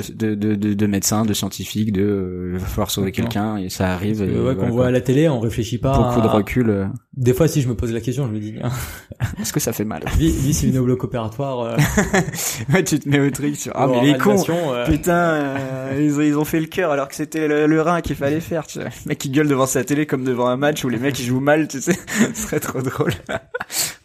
[0.01, 3.57] je- de, de, de, de médecin, de scientifique, de euh, il va falloir sauver quelqu'un
[3.57, 4.23] et ça arrive.
[4.23, 4.75] et ouais, voilà, quand on quoi.
[4.75, 5.95] voit à la télé, on réfléchit pas.
[5.95, 6.69] Beaucoup de à- recul.
[6.71, 6.86] euh.
[7.15, 8.69] Des fois, si je me pose la question, je me dis, hein,
[9.41, 10.03] Est-ce que ça fait mal?
[10.17, 11.59] Lui, lui c'est une bloc opératoire.
[11.61, 11.78] Euh,
[12.73, 13.71] Ouais, tu te mets au truc sur.
[13.75, 15.53] Ah, mais les cons euh, Putain,
[15.99, 18.39] ils, ont, ils ont fait le cœur alors que c'était le, le rein qu'il fallait
[18.39, 18.80] faire, tu.
[18.80, 21.25] Le mec qui gueule devant sa télé comme devant un match où les mecs ils
[21.28, 21.93] jouent mal, tu sais.
[22.34, 23.13] Ce serait trop drôle.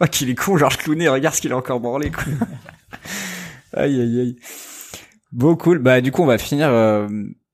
[0.00, 2.24] oh, qu'il est con, Georges Clooney, regarde ce qu'il a encore branlé, quoi.
[3.74, 4.36] Aïe aïe aïe.
[5.32, 5.78] Bon cool.
[5.78, 6.68] Bah du coup on va finir.
[6.70, 7.08] Euh,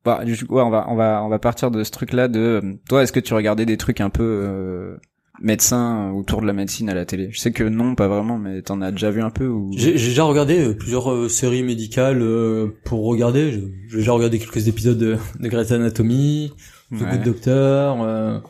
[0.05, 2.29] bah du coup ouais, on va on va on va partir de ce truc là
[2.29, 2.41] de.
[2.41, 4.97] euh, Toi est-ce que tu regardais des trucs un peu euh,
[5.41, 7.29] médecins autour de la médecine à la télé?
[7.31, 9.71] Je sais que non pas vraiment mais t'en as déjà vu un peu ou?
[9.77, 13.53] J'ai j'ai déjà regardé euh, plusieurs euh, séries médicales euh, pour regarder.
[13.53, 16.53] J'ai j'ai déjà regardé quelques épisodes de, de Grey's Anatomy,
[16.91, 17.11] The Ouais.
[17.13, 18.41] Good Doctor, euh,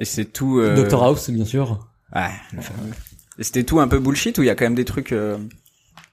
[0.00, 0.58] Et c'est tout.
[0.58, 0.74] Euh...
[0.74, 1.88] Doctor House bien sûr.
[2.14, 2.28] Ouais.
[2.52, 2.90] le fameux.
[3.38, 5.38] Et c'était tout un peu bullshit ou il y a quand même des trucs euh,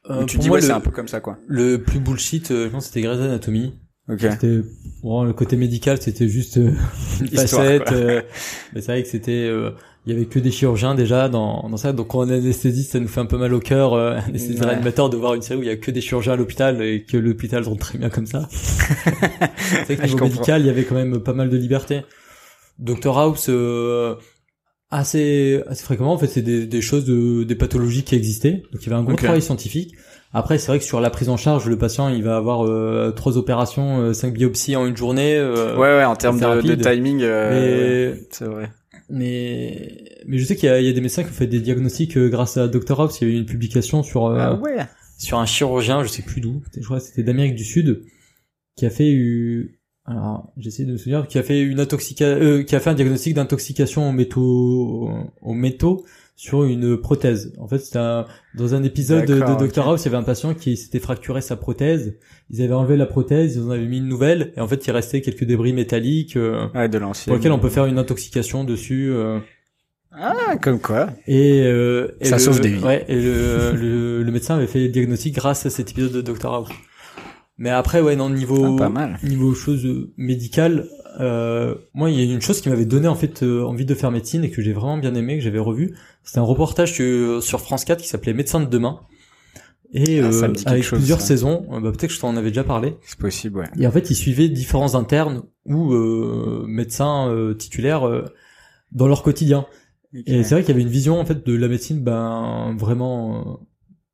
[0.10, 1.38] Euh, tu dis moi, ouais c'est un peu comme ça quoi.
[1.48, 3.74] le plus bullshit, euh, je pense, c'était Grey's Anatomy.
[4.08, 4.20] Ok.
[4.22, 4.62] C'était
[5.02, 6.72] bon, le côté médical, c'était juste euh,
[7.22, 7.92] une Histoire, facette.
[7.92, 8.22] euh,
[8.74, 9.72] mais c'est vrai que c'était, euh,
[10.06, 11.92] il y avait que des chirurgiens déjà dans, dans ça.
[11.92, 14.60] Donc quand on est anesthésiste, ça nous fait un peu mal au cœur, euh, anesthésiste
[14.62, 14.68] Ouais.
[14.70, 17.04] réanimateur, de voir une série où il y a que des chirurgiens à l'hôpital et
[17.04, 18.48] que l'hôpital tourne très bien comme ça.
[18.52, 22.02] c'est vrai que niveau médical, il y avait quand même pas mal de liberté.
[22.78, 24.16] Doctor House, euh,
[24.92, 28.64] assez assez fréquemment, en fait, c'est des, des choses de des pathologies qui existaient.
[28.72, 29.96] Donc il y avait un gros travail scientifique.
[30.34, 33.12] Après, c'est vrai que sur la prise en charge, le patient, il va avoir euh,
[33.12, 35.36] trois opérations, euh, cinq biopsies en une journée.
[35.38, 37.22] euh, Ouais ouais en termes de, timing.
[37.22, 38.12] Euh...
[38.16, 38.70] mais, C'est vrai.
[39.10, 42.18] mais mais je sais qu'il y y a des médecins qui ont fait des diagnostics
[42.18, 43.22] euh, grâce à Dr House.
[43.22, 44.76] Il y a eu une publication sur euh, Ah ouais.
[45.18, 46.62] sur un chirurgien, je sais plus d'où.
[46.76, 48.04] Je crois que c'était d'Amérique du Sud,
[48.76, 52.64] qui a fait eu alors j'essaie de me souvenir, qui a fait une intoxica euh,
[52.64, 55.10] qui a fait un diagnostic d'intoxication aux métaux
[55.42, 56.06] aux métaux
[56.38, 57.54] sur une prothèse.
[57.60, 58.26] En fait, c'était un-
[58.56, 59.88] dans un épisode de Dr.
[59.88, 62.18] House, il y avait un patient qui s'était fracturé sa prothèse.
[62.50, 64.92] Ils avaient enlevé la prothèse, ils en avaient mis une nouvelle, et en fait, il
[64.92, 67.32] restait quelques débris métalliques euh, Ouais de l'ancien.
[67.32, 69.10] pour lesquels on peut faire une intoxication dessus.
[69.14, 69.40] euh,
[70.12, 71.10] Ah comme quoi.
[71.26, 72.84] et, euh, et Ça le, sauve des vies.
[72.84, 76.22] Ouais, et le, le, le médecin avait fait le diagnostic grâce à cet épisode de
[76.22, 76.70] Dr House.
[77.58, 79.18] Mais après, ouais, non, niveau Ah, pas mal.
[79.24, 80.88] niveau choses euh, médicales,
[81.22, 83.96] euh, moi, il y a une chose qui m'avait donné en fait euh, envie de
[83.96, 85.96] faire médecine et que j'ai vraiment bien aimé, que j'avais revu.
[86.24, 89.00] C'était un reportage sur, sur France 4 qui s'appelait Médecin de demain.
[89.94, 91.28] Et Ah, euh, avec chose, plusieurs ça.
[91.28, 92.98] saisons, euh, bah, peut-être que je t'en avais déjà parlé.
[93.06, 93.70] C'est possible ouais.
[93.80, 98.26] Et en fait, ils suivaient différents internes ou euh, médecins euh, titulaires euh,
[98.92, 99.66] dans leur quotidien.
[100.26, 103.40] Et c'est vrai qu'il y avait une vision en fait de la médecine ben vraiment
[103.40, 103.66] euh,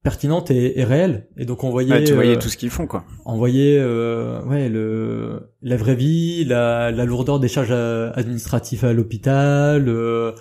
[0.04, 1.28] pertinente et, et réelle.
[1.38, 3.04] Et donc on voyait, Ouais, tu voyais euh, tout ce qu'ils font quoi.
[3.26, 8.84] on voyait euh, ouais le la vraie vie, la, la lourdeur des charges euh, administratives
[8.86, 10.32] à l'hôpital, euh,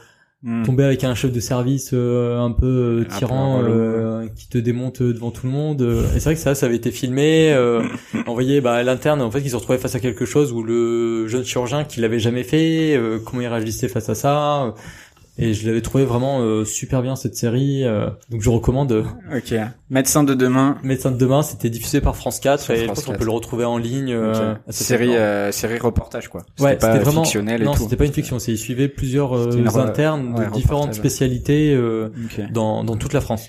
[0.43, 0.63] Hmm.
[0.63, 4.49] tomber avec un chef de service euh, un peu euh, Un peu tyran euh, qui
[4.49, 5.83] te démonte devant tout le monde.
[5.83, 7.53] Et c'est vrai que ça, ça avait été filmé.
[7.53, 7.83] Euh,
[8.27, 10.63] on voyait bah, à l'interne en fait qu'ils se retrouvaient face à quelque chose où
[10.63, 14.75] le jeune chirurgien qui l'avait jamais fait, euh, comment il réagissait face à ça.
[15.43, 17.83] Et je l'avais trouvé vraiment euh, super bien cette série.
[17.85, 18.11] euh.
[18.29, 18.93] donc je recommande.
[18.93, 19.05] euh,
[19.37, 19.55] Ok.
[19.89, 20.77] Médecin de demain.
[20.83, 23.19] Médecin de demain, c'était diffusé par France 4 Sur et je France pense qu'on 4.
[23.21, 24.13] peut le retrouver en ligne.
[24.13, 24.59] euh, Ok.
[24.69, 26.43] à cette Série euh, série reportage quoi.
[26.59, 29.33] Ouais, pas c'était vraiment fictionnel et non, c'était pas une fiction, c'est il suivait plusieurs
[29.35, 30.97] euh, internes ouais, de différentes reportage.
[30.97, 32.53] spécialités euh, Ok.
[32.53, 33.49] dans dans toute la France.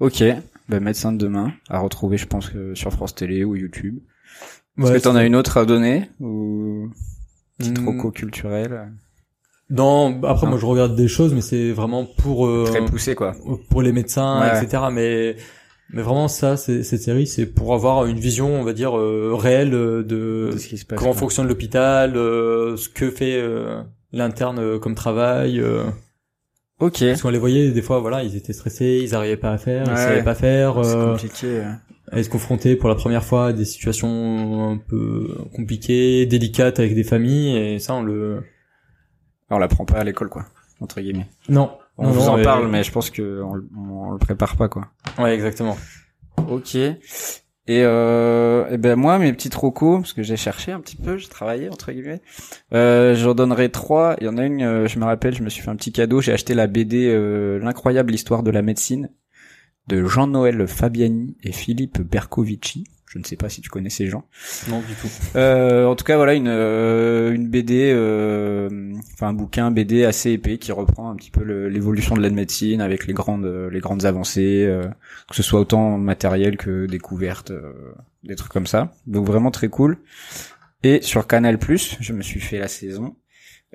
[0.00, 0.24] Ok.
[0.68, 3.98] Ben médecin de demain à retrouver je pense sur France Télé ou YouTube.
[4.78, 6.88] Est-ce Ouais, que t'en as une autre à donner ou
[7.58, 7.86] petite Hmm.
[7.88, 8.90] roco culturelle
[9.72, 10.50] Non, après Non.
[10.52, 13.32] moi je regarde des choses, mais c'est vraiment pour euh, très poussée quoi.
[13.70, 14.62] pour les médecins, Ouais.
[14.62, 14.84] etc.
[14.92, 15.36] Mais
[15.94, 19.32] mais vraiment ça, c'est, cette série, c'est pour avoir une vision, on va dire euh,
[19.34, 20.98] réelle euh, de de ce qui se passe.
[20.98, 21.20] comment quoi.
[21.20, 23.80] fonctionne l'hôpital, euh, ce que fait euh,
[24.12, 25.58] l'interne euh, comme travail.
[25.60, 25.84] euh,
[26.80, 26.98] Ok.
[27.00, 29.86] parce qu'on les voyait des fois, voilà, ils étaient stressés, ils arrivaient pas à faire,
[29.86, 29.92] Ouais.
[29.94, 30.80] ils savaient pas faire.
[30.84, 31.46] C'est euh, compliqué.
[31.46, 31.70] euh.
[32.10, 36.94] à se confronter pour la première fois à des situations un peu compliquées, délicates avec
[36.94, 38.42] des familles, et ça on le.
[39.54, 40.44] On l'apprend pas à l'école quoi.
[40.80, 41.28] Entre guillemets.
[41.48, 41.70] Non.
[41.98, 44.18] On non, vous non, en et- parle mais je pense que on, le- on le
[44.18, 44.88] prépare pas quoi.
[45.18, 45.76] Ouais, exactement.
[46.48, 46.74] Ok.
[47.68, 51.16] Et euh, eh ben moi mes petites rocos parce que j'ai cherché un petit peu,
[51.16, 52.20] j'ai travaillé entre guillemets.
[52.72, 54.16] Euh, j'en donnerai trois.
[54.20, 55.92] Il y en a une, euh, je me rappelle, je me suis fait un petit
[55.92, 56.20] cadeau.
[56.20, 59.10] J'ai acheté la BD euh, l'incroyable histoire de la médecine
[59.86, 62.84] de Jean-Noël Fabiani et Philippe Bercovici.
[63.12, 64.24] Je ne sais pas si tu connais ces gens.
[64.70, 65.08] Non du tout.
[65.36, 70.30] Euh, en tout cas, voilà une euh, une BD, euh, enfin un bouquin BD assez
[70.30, 74.06] épais qui reprend un petit peu l'évolution de la médecine avec les grandes les grandes
[74.06, 74.88] avancées, euh,
[75.28, 77.74] que ce soit autant matériel que découvertes, euh,
[78.24, 78.94] des trucs comme ça.
[79.06, 79.98] Donc vraiment très cool.
[80.82, 81.58] Et sur Canal
[82.00, 83.14] je me suis fait la saison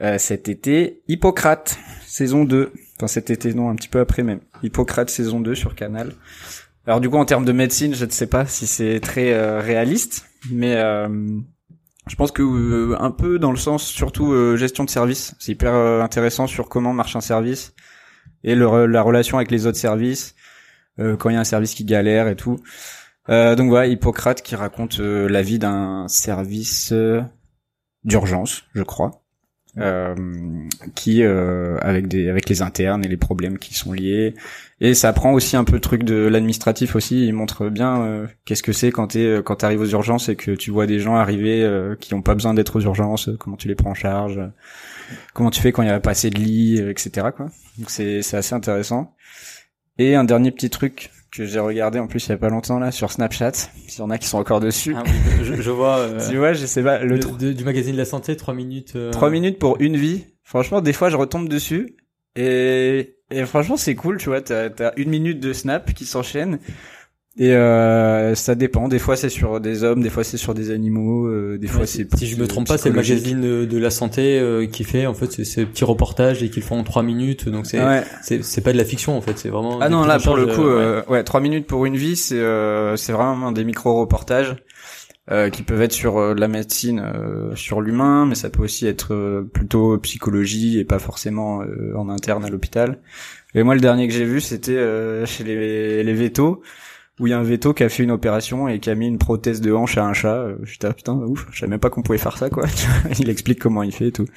[0.01, 1.77] euh, cet été Hippocrate
[2.07, 2.71] saison 2.
[2.95, 4.39] Enfin cet été non, un petit peu après même.
[4.63, 6.13] Hippocrate saison 2 sur Canal.
[6.87, 9.59] Alors du coup en termes de médecine, je ne sais pas si c'est très euh,
[9.59, 11.09] réaliste, mais euh,
[12.07, 15.35] je pense que euh, un peu dans le sens surtout euh, gestion de service.
[15.37, 17.73] C'est hyper euh, intéressant sur comment marche un service
[18.45, 20.33] et le la relation avec les autres services
[20.99, 22.57] euh, quand il y a un service qui galère et tout.
[23.27, 26.93] Donc voilà, Hippocrate qui raconte la vie d'un service
[28.05, 29.26] d'urgence, je crois.
[29.77, 30.15] Euh,
[30.95, 34.33] qui euh, avec des avec les internes et les problèmes qui sont liés.
[34.81, 37.27] Et ça prend aussi un peu le truc de l'administratif aussi.
[37.27, 40.51] Il montre bien euh, qu'est-ce que c'est quand t'es quand t'arrives aux urgences et que
[40.51, 41.67] tu vois des gens arriver
[41.99, 44.39] qui ont pas besoin d'être aux urgences comment tu les prends en charge
[45.33, 47.47] comment tu fais quand il y a pas assez de lits etc quoi.
[47.77, 49.15] Donc c'est c'est assez intéressant.
[49.99, 52.79] Et un dernier petit truc que j'ai regardé en plus il y a pas longtemps
[52.79, 53.53] là sur Snapchat.
[53.87, 54.95] S'il y en a qui sont encore dessus.
[54.97, 55.11] Ah, oui,
[55.43, 55.99] je, je, vois.
[55.99, 56.99] Euh, tu vois, je sais pas.
[56.99, 57.19] Le,
[57.53, 58.93] du magazine de la santé, trois minutes.
[58.95, 59.11] Euh...
[59.11, 60.25] 3 minutes pour une vie.
[60.43, 61.95] Franchement, des fois, je retombe dessus
[62.35, 64.17] et, et franchement, c'est cool.
[64.17, 66.59] Tu vois, t'as as une minute de Snap qui s'enchaîne
[67.39, 68.87] et euh, ça dépend.
[68.87, 71.85] Des fois c'est sur des hommes, des fois c'est sur des animaux, euh, des fois
[71.85, 72.07] c'est.
[72.15, 75.13] Si je me trompe pas, c'est le magazine de, la santé euh, qui fait en
[75.13, 77.47] fait ces petits reportages et qu'ils font en trois minutes.
[77.47, 77.79] Donc c'est
[78.23, 79.77] c'est pas de la fiction en fait, c'est vraiment.
[79.81, 81.23] Ah non là pour le coup, euh, ouais.
[81.23, 82.41] trois minutes pour une vie, c'est
[82.95, 84.55] c'est vraiment des micro reportages.
[85.51, 87.03] qui peuvent être sur la médecine,
[87.53, 91.61] sur l'humain, mais ça peut aussi être plutôt psychologie et pas forcément
[91.95, 92.97] en interne à l'hôpital.
[93.53, 94.79] Et moi, le dernier que j'ai vu, c'était
[95.25, 96.63] chez les, les vétos,
[97.19, 99.07] où il y a un veto qui a fait une opération et qui a mis
[99.07, 100.35] une prothèse de hanche à un chat.
[100.35, 102.65] Euh, j'étais ah, putain ouf, je savais même pas qu'on pouvait faire ça quoi.
[103.19, 104.27] il explique comment il fait et tout.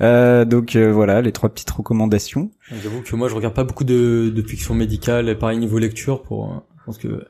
[0.00, 2.50] Euh, donc euh, voilà les trois petites recommandations.
[2.82, 6.52] J'avoue que moi je regarde pas beaucoup de, de fiction médicale, pareil niveau lecture pour.
[6.52, 7.26] Euh, je pense que le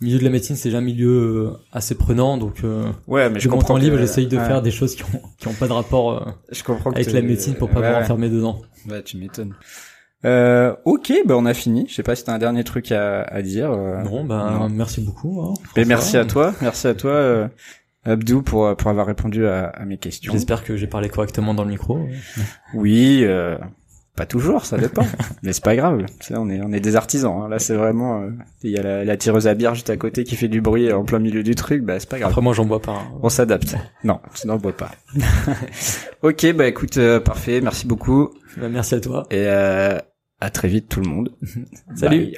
[0.00, 2.62] milieu de la médecine c'est déjà un milieu assez prenant donc.
[3.06, 3.74] ouais mais je comprends.
[3.74, 6.34] Mon livre j'essaye de faire des choses qui ont qui ont pas de rapport.
[6.50, 8.60] je comprends avec la médecine pour pas ouais, enfermer dedans.
[8.88, 9.54] Ouais tu m'étonnes.
[10.24, 11.86] Euh, ok, bah on a fini.
[11.88, 13.70] Je sais pas si t'as un dernier truc à, à dire.
[13.70, 14.02] Euh...
[14.02, 15.40] Non, bah merci beaucoup.
[15.40, 17.48] Hein, Et merci à toi, merci à toi, euh,
[18.04, 20.32] Abdou, pour pour avoir répondu à, à mes questions.
[20.32, 22.00] J'espère que j'ai parlé correctement dans le micro.
[22.74, 23.56] oui, euh,
[24.18, 25.06] pas toujours, ça dépend.
[25.44, 26.04] Mais c'est pas grave.
[26.32, 27.42] on est on est des artisans.
[27.44, 27.48] Hein.
[27.48, 28.22] Là, c'est vraiment.
[28.22, 28.30] Euh,
[28.64, 30.92] il y a la, la, tireuse à bière juste à côté qui fait du bruit
[30.92, 31.84] en plein milieu du truc.
[31.84, 32.30] Bah c'est pas grave.
[32.32, 32.92] Après moi, j'en bois pas.
[32.92, 33.18] Hein.
[33.22, 33.76] On s'adapte.
[34.02, 34.90] non, tu n'en bois pas.
[36.22, 37.60] ok, bah écoute, euh, parfait.
[37.60, 38.30] Merci beaucoup.
[38.56, 39.24] Bah, merci à toi.
[39.30, 39.98] Et euh,
[40.40, 41.32] à très vite tout le monde.
[41.94, 42.34] Salut.